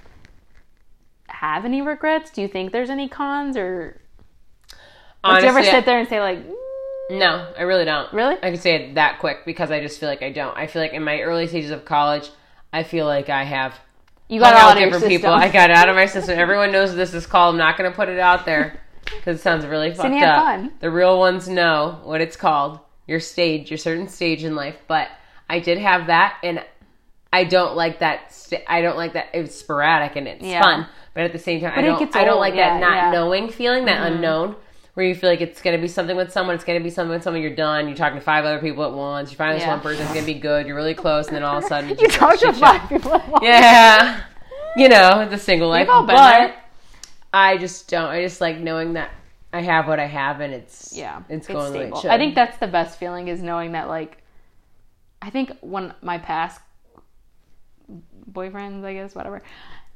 [1.43, 2.31] have any regrets?
[2.31, 4.01] Do you think there's any cons or?
[5.25, 6.39] Do you ever sit there and say like,
[7.11, 8.13] No, I really don't.
[8.13, 8.37] Really?
[8.43, 10.57] I could say it that quick because I just feel like I don't.
[10.57, 12.31] I feel like in my early stages of college,
[12.73, 13.75] I feel like I have
[14.29, 15.31] you got hung it out all of different people.
[15.31, 16.39] I got it out of my system.
[16.39, 17.55] Everyone knows this is called.
[17.55, 20.45] I'm not going to put it out there because it sounds really fucked up.
[20.45, 20.73] fun.
[20.81, 22.81] The real ones know what it's called.
[23.07, 24.77] Your stage, your certain stage in life.
[24.89, 25.09] But
[25.51, 26.65] I did have that, and
[27.33, 28.33] I don't like that.
[28.33, 29.27] St- I don't like that.
[29.35, 30.63] It's sporadic and it's Yeah.
[30.63, 32.17] fun, but at the same time, I don't.
[32.17, 33.03] I don't old, like yeah, that not yeah.
[33.05, 33.13] Mm-hmm.
[33.13, 34.57] knowing feeling, that unknown.
[34.95, 37.23] Where you feel like it's gonna be something with someone, it's gonna be something with
[37.23, 37.41] someone.
[37.41, 37.89] You're done.
[37.89, 39.31] You're talking to five other people at once.
[39.31, 40.67] You find this one person's gonna be good.
[40.67, 42.89] You're really close, and then all of a sudden, it's you just talk to five
[42.89, 43.15] people.
[43.15, 43.43] At once.
[43.45, 44.23] Yeah.
[44.77, 45.89] You know, the single life.
[45.89, 46.63] all been but there.
[47.33, 48.09] I just don't.
[48.09, 49.11] I just like knowing that
[49.53, 52.05] I have what I have and it's yeah, it's going way it.
[52.07, 54.23] I think that's the best feeling is knowing that like
[55.21, 56.61] I think when my past
[58.31, 59.43] boyfriends, I guess, whatever,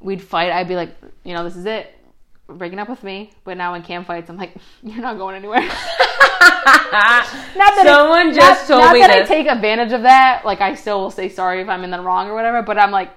[0.01, 0.95] we'd fight, I'd be like,
[1.25, 1.93] you know, this is it.
[2.49, 5.69] Breaking up with me, but now in Cam fights, I'm like, you're not going anywhere.
[6.93, 9.31] not that Someone just not, told not me that this.
[9.31, 10.43] I take advantage of that.
[10.45, 12.63] Like I still will say sorry if I'm in the wrong or whatever.
[12.63, 13.11] But I'm like,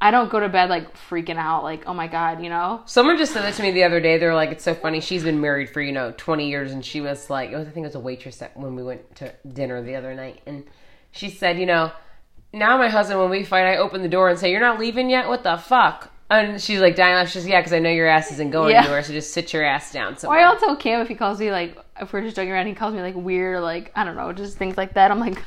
[0.00, 2.82] I don't go to bed like freaking out, like oh my god, you know.
[2.86, 4.18] Someone just said that to me the other day.
[4.18, 5.00] They were like, "It's so funny.
[5.00, 7.70] She's been married for you know 20 years, and she was like, it was, I
[7.70, 10.64] think it was a waitress that when we went to dinner the other night, and
[11.12, 11.92] she said, you know,
[12.52, 15.08] now my husband when we fight, I open the door and say, "You're not leaving
[15.08, 15.28] yet?
[15.28, 17.30] What the fuck?" And she's like dying laughing.
[17.30, 18.80] She's yeah, because I know your ass isn't going Yeah.
[18.82, 20.40] anywhere, so just sit your ass down Or somewhere.
[20.46, 22.94] I'll tell Cam if he calls me like if we're just joking around, he calls
[22.94, 25.10] me like weird or like I don't know, just things like that.
[25.12, 25.40] I'm like,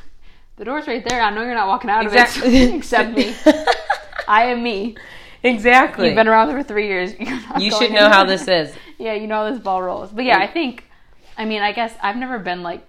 [0.55, 1.21] the door's right there.
[1.21, 2.75] I know you're not walking out of it.
[2.75, 3.35] Accept me.
[4.27, 4.95] I am me.
[5.43, 6.07] exactly.
[6.07, 7.13] You've been around for three years.
[7.19, 8.37] You're not you going should know how anywhere.
[8.37, 8.75] this is.
[8.99, 10.11] Yeah, you know how this ball rolls.
[10.11, 10.83] But yeah, I think,
[11.37, 12.85] I mean, I guess I've never been like,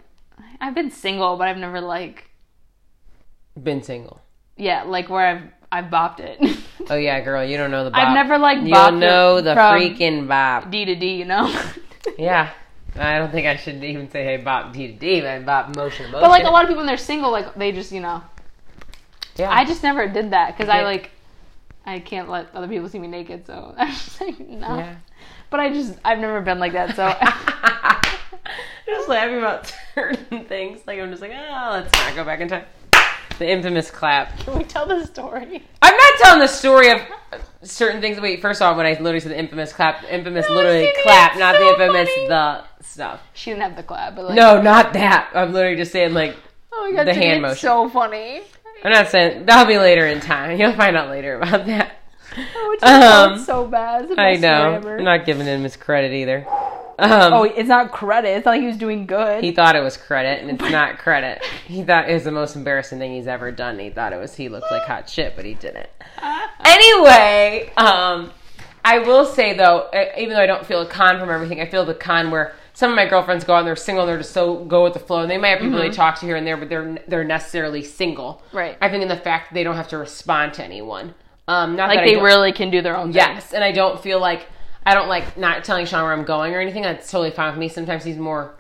[0.61, 2.29] I've been single, but I've never like
[3.61, 4.21] Been single.
[4.57, 5.43] yeah, like where I've
[5.73, 6.59] I've bopped it.
[6.89, 8.01] Oh yeah, girl, you don't know the bop.
[8.01, 10.71] I've never like You'll know the freaking bop.
[10.71, 11.55] D to D, you know.
[12.19, 12.51] Yeah.
[12.99, 16.07] I don't think I should even say hey bop D to D, but bop motion
[16.07, 16.23] to motion.
[16.23, 18.23] but like a lot of people when they're single, like they just you know.
[19.37, 19.51] yeah.
[19.51, 21.11] I just never did that because I like
[21.87, 24.79] I can't let other people see me naked, so I'm just like no.
[24.79, 24.97] Yeah.
[25.51, 27.07] But I just I've never been like that, so
[28.87, 30.81] just laughing about certain things.
[30.87, 32.65] Like I'm just like, oh, let's not go back in time.
[33.41, 34.39] The infamous clap.
[34.41, 35.63] can we tell the story?
[35.81, 37.01] I'm not telling the story of
[37.63, 38.21] certain things.
[38.21, 41.39] Wait, first off, when I literally said the infamous clap, the infamous No, literally clap,
[41.39, 42.29] not the infamous funny.
[42.29, 43.23] the stuff.
[43.33, 45.31] She didn't have the clap, but like No, not that.
[45.35, 46.37] I'm literally just saying like
[46.71, 47.57] oh my god, the hand motion.
[47.57, 48.43] so funny.
[48.85, 50.57] I'm not saying that'll be later in time.
[50.61, 51.97] You'll find out later about that.
[52.37, 54.19] Oh, it's, Um, so bad.
[54.19, 54.83] I know.
[54.99, 56.47] I'm not giving him his credit either.
[57.01, 58.29] Um, Oh, it's not credit.
[58.29, 59.43] It's not like he was doing good.
[59.43, 61.43] He thought it was credit, and it's not credit.
[61.67, 63.79] He thought it was the most embarrassing thing he's ever done.
[63.79, 65.89] He thought it was he looked like hot shit, but he didn't.
[66.63, 68.31] Anyway, um,
[68.85, 71.85] I will say though, even though I don't feel a con from everything, I feel
[71.85, 74.33] the con where some of my girlfriends go out and they're single and they're just
[74.33, 76.47] so go with the flow, and they might have people they talk to here and
[76.47, 78.43] there, but they're they're necessarily single.
[78.49, 78.57] Mm-hmm.
[78.57, 78.79] Right.
[78.81, 81.15] I think in the fact that they don't have to respond to anyone.
[81.49, 83.17] Um, not like that they really can do their own thing.
[83.17, 84.47] Yes, and I don't feel like
[84.91, 86.83] I don't like not telling Sean where I'm going or anything.
[86.83, 87.69] That's totally fine with me.
[87.69, 88.57] Sometimes he's more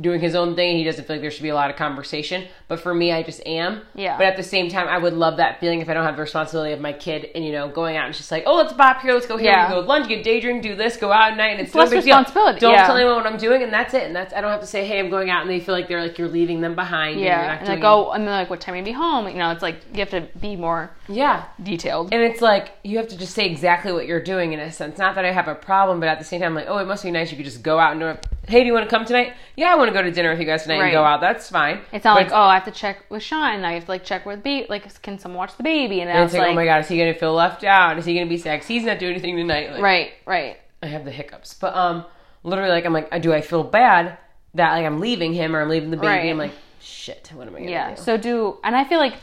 [0.00, 1.76] doing his own thing and he doesn't feel like there should be a lot of
[1.76, 2.46] conversation.
[2.66, 3.82] But for me, I just am.
[3.94, 4.16] Yeah.
[4.16, 6.22] But at the same time, I would love that feeling if I don't have the
[6.22, 9.00] responsibility of my kid and you know going out and just like, oh, let's bop
[9.02, 9.70] here, let's go here, Yeah.
[9.70, 11.96] go lunch, get day drink, do this, go out at night, and it's, less no
[11.98, 12.16] big deal.
[12.18, 12.86] responsibility, Don't yeah.
[12.86, 14.02] tell anyone what I'm doing, and that's it.
[14.04, 15.86] And that's I don't have to say, hey, I'm going out, and they feel like
[15.88, 17.12] they're like you're leaving them behind.
[17.12, 18.92] and you're Yeah, and doing like oh, and then like what time are you be
[18.92, 19.28] home?
[19.28, 21.44] You know, it's like you have to be more yeah.
[21.62, 22.12] detailed.
[22.12, 24.98] And it's like you have to just say exactly what you're doing in a sense.
[24.98, 27.04] Not that I have a problem, but at the same time, like, oh, it must
[27.04, 27.28] be nice.
[27.28, 28.26] If you could just go out and do it.
[28.46, 29.32] Hey, do you want to come tonight?
[29.56, 30.84] Yeah, I want to go to dinner with you guys tonight Right.
[30.86, 31.20] and go out.
[31.20, 31.80] That's fine.
[31.92, 33.64] It's not But like oh, I have to check with Sean.
[33.64, 34.66] I have to like check with baby.
[34.68, 36.00] Like, can someone watch the baby?
[36.00, 37.98] And, And I it's like, like, oh my god, is he gonna feel left out?
[37.98, 38.60] Is he gonna be sad?
[38.60, 39.72] 'Cause He's not doing anything tonight.
[39.72, 40.56] Like, right, right.
[40.82, 42.04] I have the hiccups, but um,
[42.42, 44.18] literally, like, I'm like, do I feel bad
[44.54, 46.06] that like I'm leaving him or I'm leaving the baby?
[46.08, 46.30] Right.
[46.30, 47.94] I'm like, shit, what am I gonna Yeah.
[47.94, 48.02] do?
[48.02, 49.14] So do and I feel like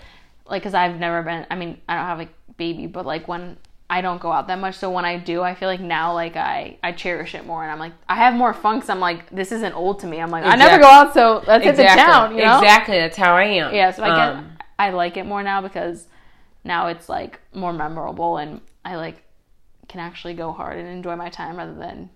[0.47, 1.45] like because I've never been.
[1.49, 3.57] I mean, I don't have a baby, but like when
[3.91, 6.37] I don't go out that much, so when I do, I feel like now like
[6.37, 9.29] I I cherish it more, and I'm like I have more fun because I'm like
[9.29, 10.21] this isn't old to me.
[10.21, 12.37] I'm like I never go out, so let's hit the town.
[12.37, 12.59] You know?
[12.59, 12.97] exactly.
[12.97, 13.75] That's how I am.
[13.75, 13.91] Yeah.
[13.91, 16.07] So I get Um, I like it more now because
[16.63, 19.23] now it's like more memorable, and I like
[19.89, 22.09] can actually go hard and enjoy my time rather than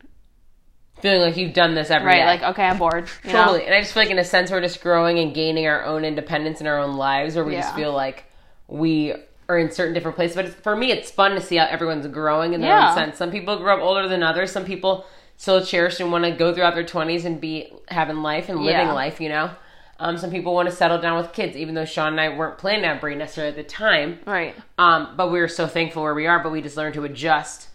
[1.02, 2.26] feeling like you've done this every right day.
[2.26, 3.10] like okay I'm bored.
[3.26, 3.44] You know?
[3.44, 3.66] Totally.
[3.66, 6.06] And I just feel like in a sense we're just growing and gaining our own
[6.06, 8.24] independence in our own lives where we just feel like
[8.70, 9.14] we
[9.48, 10.36] are in certain different places.
[10.36, 12.90] But it's, for me, it's fun to see how everyone's growing in their Yeah.
[12.90, 13.18] own sense.
[13.18, 14.52] Some people grow up older than others.
[14.52, 15.06] Some people
[15.38, 18.88] still cherish and want to go throughout their 20s and be having life and living
[18.88, 18.94] Yeah.
[18.94, 19.52] life, you know?
[20.00, 22.58] Um, some people want to settle down with kids, even though Sean and I weren't
[22.58, 24.20] planning have Bree necessarily at the time.
[24.26, 24.54] Right.
[24.78, 27.68] Um, but we were so thankful where we are, but we just learned to adjust.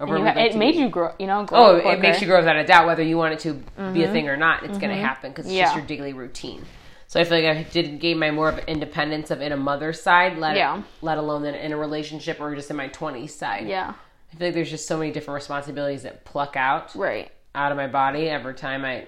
[0.00, 0.78] Over You where ha- we'd like it made be.
[0.78, 1.12] you grow.
[1.18, 1.44] You know.
[1.44, 2.00] Grow Oh, it quicker.
[2.00, 3.54] makes you grow without a doubt, whether you want it to
[3.92, 4.62] be a thing or not.
[4.62, 5.58] It's going to happen because it's Mm-hmm.
[5.58, 5.64] Yeah.
[5.64, 6.64] just your daily routine.
[7.08, 10.00] So I feel like I did gain my more of independence of in a mother's
[10.00, 10.82] side, let Yeah.
[11.02, 13.66] let alone in, in a relationship or just in my twenties side.
[13.66, 13.94] Yeah.
[14.32, 17.30] I feel like there's just so many different responsibilities that pluck out Right.
[17.54, 19.06] out of my body every time I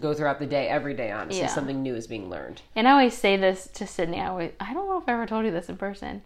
[0.00, 0.66] go throughout the day.
[0.68, 1.46] Every day, honestly, Yeah.
[1.46, 2.60] something new is being learned.
[2.74, 4.20] And I always say this to Sydney.
[4.20, 6.22] I always, I don't know if I ever told you this in person,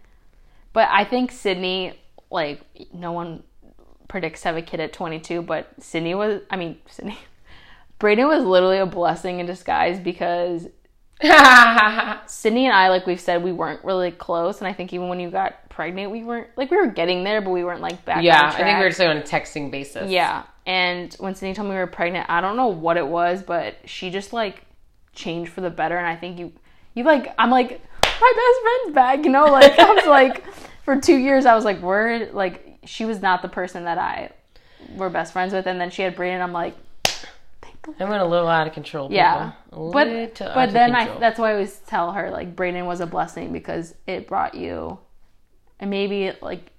[0.73, 1.99] but I think Sydney,
[2.31, 3.43] like, no one
[4.07, 7.19] predicts to have a kid at 22, but Sydney was, I mean, Sydney,
[7.99, 10.67] Brayden was literally a blessing in disguise because
[12.27, 14.59] Sydney and I, like we've said, we weren't really close.
[14.59, 17.41] And I think even when you got pregnant, we weren't, like, we were getting there,
[17.41, 19.71] but we weren't, like, back yeah, I think we were just like on a texting
[19.71, 20.11] basis.
[20.11, 20.43] Yeah.
[20.67, 23.77] And when Sydney told me we were pregnant, I don't know what it was, but
[23.85, 24.63] she just like
[25.13, 25.97] changed for the better.
[25.97, 26.51] And I think you,
[26.93, 29.45] you like, I'm like, my best friend's back, you know?
[29.45, 30.43] Like, I was like,
[30.83, 34.31] for two years, I was like, we're like, she was not the person that I
[34.95, 35.67] were best friends with.
[35.67, 36.41] And then she had Brayden.
[36.41, 36.75] I'm like,
[37.99, 39.07] I went a little out of control.
[39.07, 39.17] People.
[39.17, 39.51] yeah.
[39.71, 43.07] A But, but then I, that's why I always tell her, like, Brayden was a
[43.07, 44.99] blessing because it brought you,
[45.79, 46.71] and maybe like,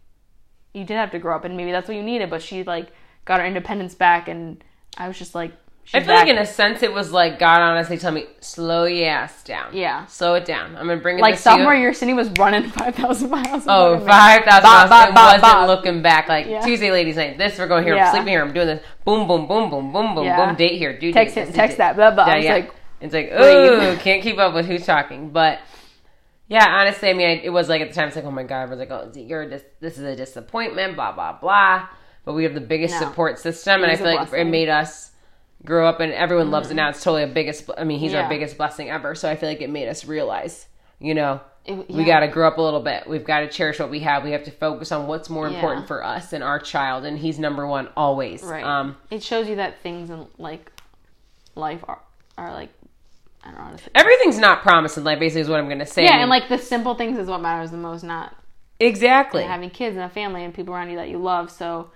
[0.74, 2.88] you did have to grow up and maybe that's what you needed, but she like
[3.24, 4.62] got her independence back and
[4.96, 5.52] I was just like,
[5.94, 9.08] I feel like in a sense it was like God honestly tell me slow your
[9.08, 9.74] ass down.
[9.74, 10.04] Yeah.
[10.06, 10.76] slow it down.
[10.76, 11.56] I'm gonna bring it like this to you.
[11.56, 13.64] sophomore year, Sydney was running five thousand miles.
[13.66, 14.90] Oh, 5,000 miles.
[14.90, 15.08] bop,
[15.38, 16.28] It wasn't looking back.
[16.28, 16.60] Like Yeah.
[16.60, 17.38] Tuesday, ladies' night.
[17.38, 17.94] This, we're going here.
[17.94, 18.06] Yeah.
[18.08, 18.42] I'm sleeping here.
[18.42, 18.82] I'm doing this.
[19.04, 20.46] Boom, boom, boom, boom, boom, boom, Yeah.
[20.46, 20.56] boom.
[20.56, 20.98] Date here.
[20.98, 22.24] Do Text it- text that, blah, blah.
[22.24, 22.52] I was yeah.
[22.54, 25.30] like, it's like, ooh, can't keep up with who's talking.
[25.30, 25.60] But
[26.48, 28.42] yeah, honestly, I mean, I, it was like at the time, it's like, oh my
[28.42, 31.88] God, I was like, oh, you're dis- this is a disappointment, blah, blah, blah.
[32.24, 33.06] But we have the biggest No.
[33.08, 33.82] support system.
[33.82, 35.12] And I feel like it made us
[35.64, 36.88] grew up and everyone loves it now.
[36.90, 37.68] It's totally a biggest.
[37.76, 38.22] I mean, he's Yeah.
[38.22, 39.14] our biggest blessing ever.
[39.14, 40.66] So I feel like it made us realize,
[41.00, 43.06] you know, It- we got to grow up a little bit.
[43.06, 44.24] We've got to cherish what we have.
[44.24, 45.56] We have to focus on what's more Yeah.
[45.56, 48.42] important for us and our child, and he's number one always.
[48.42, 48.64] Right.
[48.64, 50.70] Um, it shows you that things in like
[51.54, 51.98] life are
[52.38, 52.70] are like
[53.44, 55.18] I don't know to everything's not promised in life.
[55.18, 56.02] Basically, is what I'm going to say.
[56.02, 58.34] I Yeah, mean, and like the simple things is what matters the most, not
[58.80, 59.42] exactly.
[59.42, 61.50] having kids and a family and people around you that you love.
[61.50, 61.90] So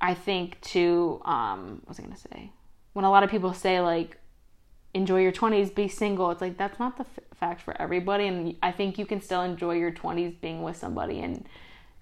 [0.00, 2.50] I think to um what was I gonna say?
[2.92, 4.18] When a lot of people say like
[4.94, 8.56] enjoy your 20s be single it's like that's not the f- fact for everybody and
[8.62, 11.46] i think you can still enjoy your 20s being with somebody and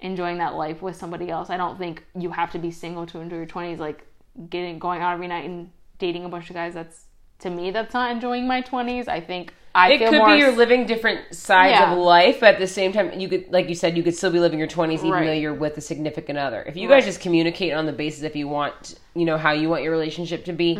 [0.00, 1.50] enjoying that life with somebody else.
[1.50, 4.06] I don't think you have to be single to enjoy your 20s like
[4.50, 7.06] getting going out every night and dating a bunch of guys that's
[7.38, 10.86] to me that's not enjoying my 20s i think i it could be you're living
[10.86, 11.92] different sides Yeah.
[11.92, 14.30] of life, but at the same time, you could, like you said, you could still
[14.30, 15.24] be living your 20s even Right.
[15.26, 16.64] though you're with a significant other.
[16.66, 16.96] If you Right.
[16.96, 19.92] guys just communicate on the basis if you want, you know, how you want your
[19.92, 20.76] relationship to be,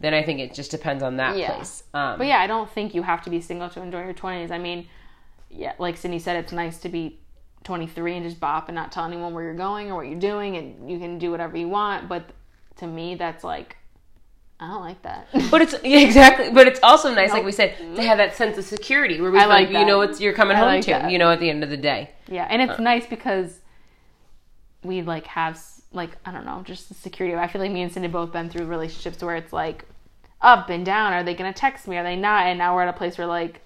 [0.00, 1.38] then I think it just depends on that Mm-hmm.
[1.40, 1.54] Yeah.
[1.54, 1.84] place.
[1.94, 4.50] Um, But yeah, I don't think you have to be single to enjoy your 20s.
[4.50, 4.88] I mean,
[5.50, 7.18] yeah, like Sydney said, it's nice to be
[7.64, 10.56] 23 and just bop and not tell anyone where you're going or what you're doing,
[10.56, 12.08] and you can do whatever you want.
[12.08, 12.24] But
[12.76, 13.76] to me, that's like,
[14.60, 15.28] I don't like that.
[15.50, 16.50] But it's yeah, exactly.
[16.50, 19.38] But it's also nice, like we said, to have that sense of security where we
[19.38, 20.90] feel like you know it's you're coming I home like to.
[20.90, 21.10] that.
[21.12, 22.10] You know, at the end of the day.
[22.26, 22.72] yeah, and Uh.
[22.72, 23.60] it's nice because
[24.82, 25.60] we like have
[25.92, 27.36] like I don't know, just the security.
[27.36, 29.84] I feel like me and Sydney both been through relationships where it's like
[30.40, 31.12] up and down.
[31.12, 31.96] Are they gonna text me?
[31.96, 32.46] Are they not?
[32.46, 33.60] And now we're at a place where like.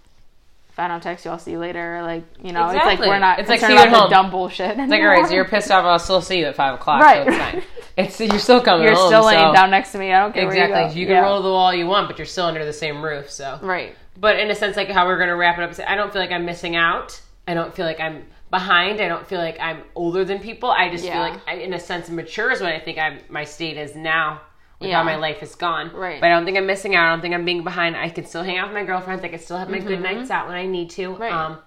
[0.73, 2.01] If I don't text you, I'll see you later.
[2.03, 4.11] Like you know, it's like we're not It's like see about home.
[4.11, 4.71] dumb bullshit.
[4.79, 5.85] It's like, all right, so you're pissed off.
[5.85, 7.03] I'll still see you at five o'clock.
[7.03, 7.25] Right.
[7.27, 7.63] So it's fine.
[7.95, 9.09] It's you're still coming You're home.
[9.09, 10.15] still laying so- down next to me.
[10.15, 10.73] I don't care Exactly.
[10.73, 11.23] where you, You, can Yeah.
[11.25, 13.31] roll to the wall you want, but you're still under the same roof.
[13.31, 13.95] So, right.
[14.19, 16.23] but in a sense, like how we're going to wrap it up, I don't feel
[16.23, 17.21] like I'm missing out.
[17.47, 18.99] I don't feel like I'm behind.
[19.03, 20.71] I don't feel like I'm older than people.
[20.71, 21.13] I just Yeah.
[21.13, 23.19] feel like, I, in a sense, mature is what I think I'm.
[23.29, 24.41] My state is now.
[24.83, 24.99] With Yeah.
[24.99, 26.21] how my life is gone, Right.
[26.21, 27.07] But I don't think I'm missing out.
[27.07, 27.97] I don't think I'm being behind.
[27.97, 29.25] I can still hang out with my girlfriends.
[29.25, 31.11] I can still have my good nights out when I need to.
[31.13, 31.23] Mm-hmm.
[31.23, 31.33] Right.
[31.33, 31.59] Um,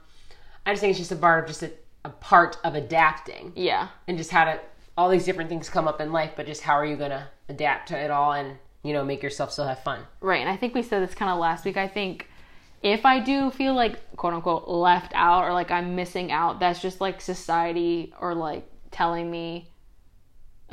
[0.66, 1.72] I just think it's just a part of just a,
[2.03, 3.88] a part of adapting Yeah.
[4.07, 4.59] and just how to
[4.97, 7.89] all these different things come up in life, but just how are you gonna adapt
[7.89, 9.99] to it all and you know make yourself still have fun?
[10.22, 10.39] Right.
[10.41, 11.76] And I think we said this kind of last week.
[11.78, 12.30] I think
[12.82, 16.82] if I do feel like quote unquote left out or like I'm missing out, that's
[16.82, 19.70] just like society or like telling me,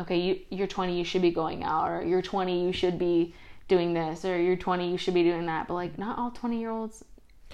[0.00, 3.34] okay, you, you're 20, you should be going out, or you're 20, you should be
[3.68, 5.68] doing this, or you're 20, you should be doing that.
[5.68, 7.04] But like, not all 20 year olds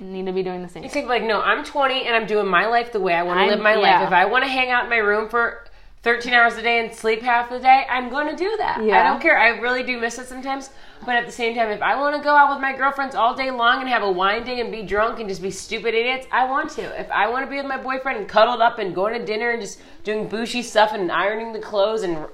[0.01, 0.83] need to be doing the same.
[0.83, 3.41] You think like, no, I'm 20 and I'm doing my life the way I want
[3.41, 3.99] to live my yeah.
[3.99, 4.07] life.
[4.07, 5.65] If I want to hang out in my room for
[6.03, 8.85] 13 hours a day and sleep half the day, I'm going to do that.
[8.85, 9.01] Yeah.
[9.01, 9.39] I don't care.
[9.39, 10.71] I really do miss it sometimes.
[11.07, 13.35] But at the same time, if I want to go out with my girlfriends all
[13.35, 16.27] day long and have a wine day and be drunk and just be stupid idiots,
[16.31, 17.01] I want to.
[17.01, 19.51] If I want to be with my boyfriend and cuddled up and going to dinner
[19.51, 22.27] and just doing bushy stuff and ironing the clothes and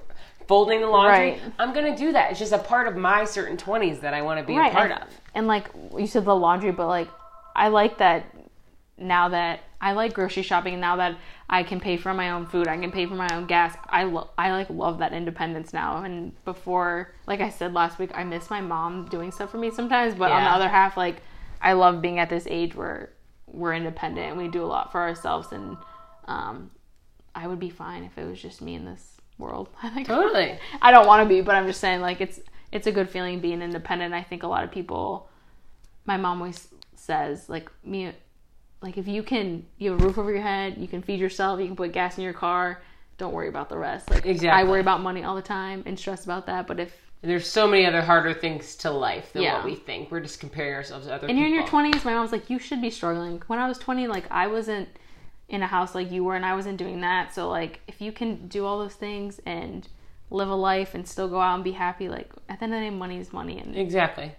[0.46, 1.40] folding the laundry, Right.
[1.58, 2.30] I'm going to do that.
[2.30, 4.90] It's just a part of my certain 20s that I want to be a part
[4.90, 5.08] and, of.
[5.34, 7.08] And like you said, the laundry, but like
[7.56, 8.26] I like that
[8.98, 10.80] now that I like grocery shopping.
[10.80, 11.16] Now that
[11.48, 13.76] I can pay for my own food, I can pay for my own gas.
[13.88, 16.02] I lo- I like love that independence now.
[16.02, 19.70] And before, like I said last week, I miss my mom doing stuff for me
[19.70, 20.14] sometimes.
[20.14, 21.16] But on the other half, like
[21.60, 23.12] I love being at this age where
[23.46, 25.52] we're independent and we do a lot for ourselves.
[25.52, 25.76] And
[26.26, 26.70] um,
[27.34, 29.68] I would be fine if it was just me in this world.
[29.94, 30.58] Think Totally.
[30.80, 32.40] I don't want to be, but I'm just saying like it's
[32.72, 34.14] it's a good feeling being independent.
[34.14, 35.28] I think a lot of people
[36.06, 38.12] my mom always says like me
[38.84, 41.58] like if you can you have a roof over your head, you can feed yourself,
[41.58, 42.82] you can put gas in your car,
[43.16, 44.10] don't worry about the rest.
[44.10, 44.50] Like Exactly.
[44.50, 47.66] I worry about money all the time and stress about that, but if There's so
[47.66, 49.56] many other harder things to life than Yeah.
[49.56, 50.10] what we think.
[50.10, 52.58] We're just comparing ourselves to other and you're in your 20s, my mom's like you
[52.58, 53.42] should be struggling.
[53.46, 54.88] When I was 20, like I wasn't
[55.48, 57.34] in a house like you were and I wasn't doing that.
[57.34, 59.88] So like if you can do all those things and
[60.30, 62.80] live a life and still go out and be happy, like at the end of
[62.80, 64.32] the day money is money and Exactly.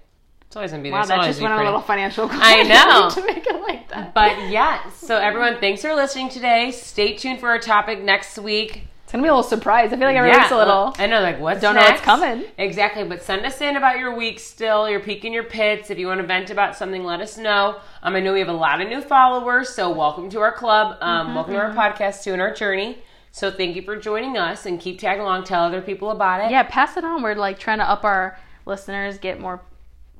[0.56, 1.00] It's always gonna be there.
[1.00, 2.30] Wow, It's that just went a little financial.
[2.32, 3.10] I know.
[3.10, 4.14] to make it like that.
[4.14, 6.72] But yes, so everyone, thanks for listening today.
[6.72, 8.84] Stay tuned for our topic next week.
[9.04, 9.92] It's gonna be a little surprise.
[9.92, 10.96] I feel like everyone's a little.
[10.98, 12.46] I know, like what's Don't know what's coming.
[12.58, 14.40] Exactly, but send us in about your week.
[14.40, 15.90] Still, you're peeking your pits.
[15.90, 17.82] If you want to vent about something, let us know.
[18.02, 20.96] Um, I know we have a lot of new followers, so welcome to our club.
[21.02, 23.00] Um, Mm-hmm, welcome to our podcast too and our journey.
[23.34, 25.44] So thank you for joining us and keep tagging along.
[25.44, 26.50] Tell other people about it.
[26.50, 27.24] Yeah, pass it on.
[27.24, 29.60] We're like trying to up our listeners, get more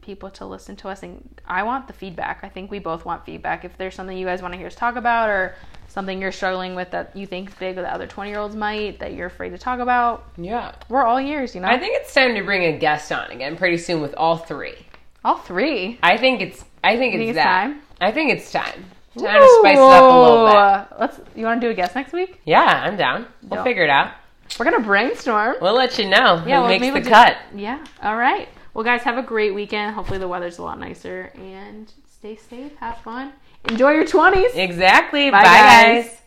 [0.06, 2.40] people to listen to us, and I want the feedback.
[2.44, 3.66] I think we both want feedback.
[3.66, 5.56] If there's something you guys want to hear us talk about, or
[5.88, 9.14] something you're struggling with that you think big that other 20 year olds might that
[9.14, 10.74] you're afraid to talk about, yeah.
[10.90, 11.56] we're all ears.
[11.56, 14.14] You know, I think it's time to bring a guest on again pretty soon with
[14.16, 14.76] all three.
[15.24, 16.00] all three.
[16.04, 16.64] I think it's.
[16.84, 17.44] I think it's, think it's that.
[17.46, 17.82] time?
[18.00, 18.86] I think it's time.
[19.18, 21.00] Time to spice it up a little bit.
[21.00, 21.20] Let's.
[21.36, 22.42] You want to do a guest next week?
[22.46, 23.26] Yeah, I'm down.
[23.44, 24.12] We'll figure it out.
[24.60, 25.56] We're gonna brainstorm.
[25.62, 27.38] We'll let you know Yeah, who well, makes the we'll do- cut.
[27.56, 27.84] Yeah.
[28.04, 28.48] All right.
[28.76, 29.96] Well, guys, have a great weekend.
[29.96, 32.76] Hopefully, the weather's a lot nicer and stay safe.
[32.76, 33.32] Have fun.
[33.70, 34.54] Enjoy your 20s.
[34.54, 35.32] Exactly.
[35.32, 36.06] Bye, Bye, guys.
[36.06, 36.22] guys.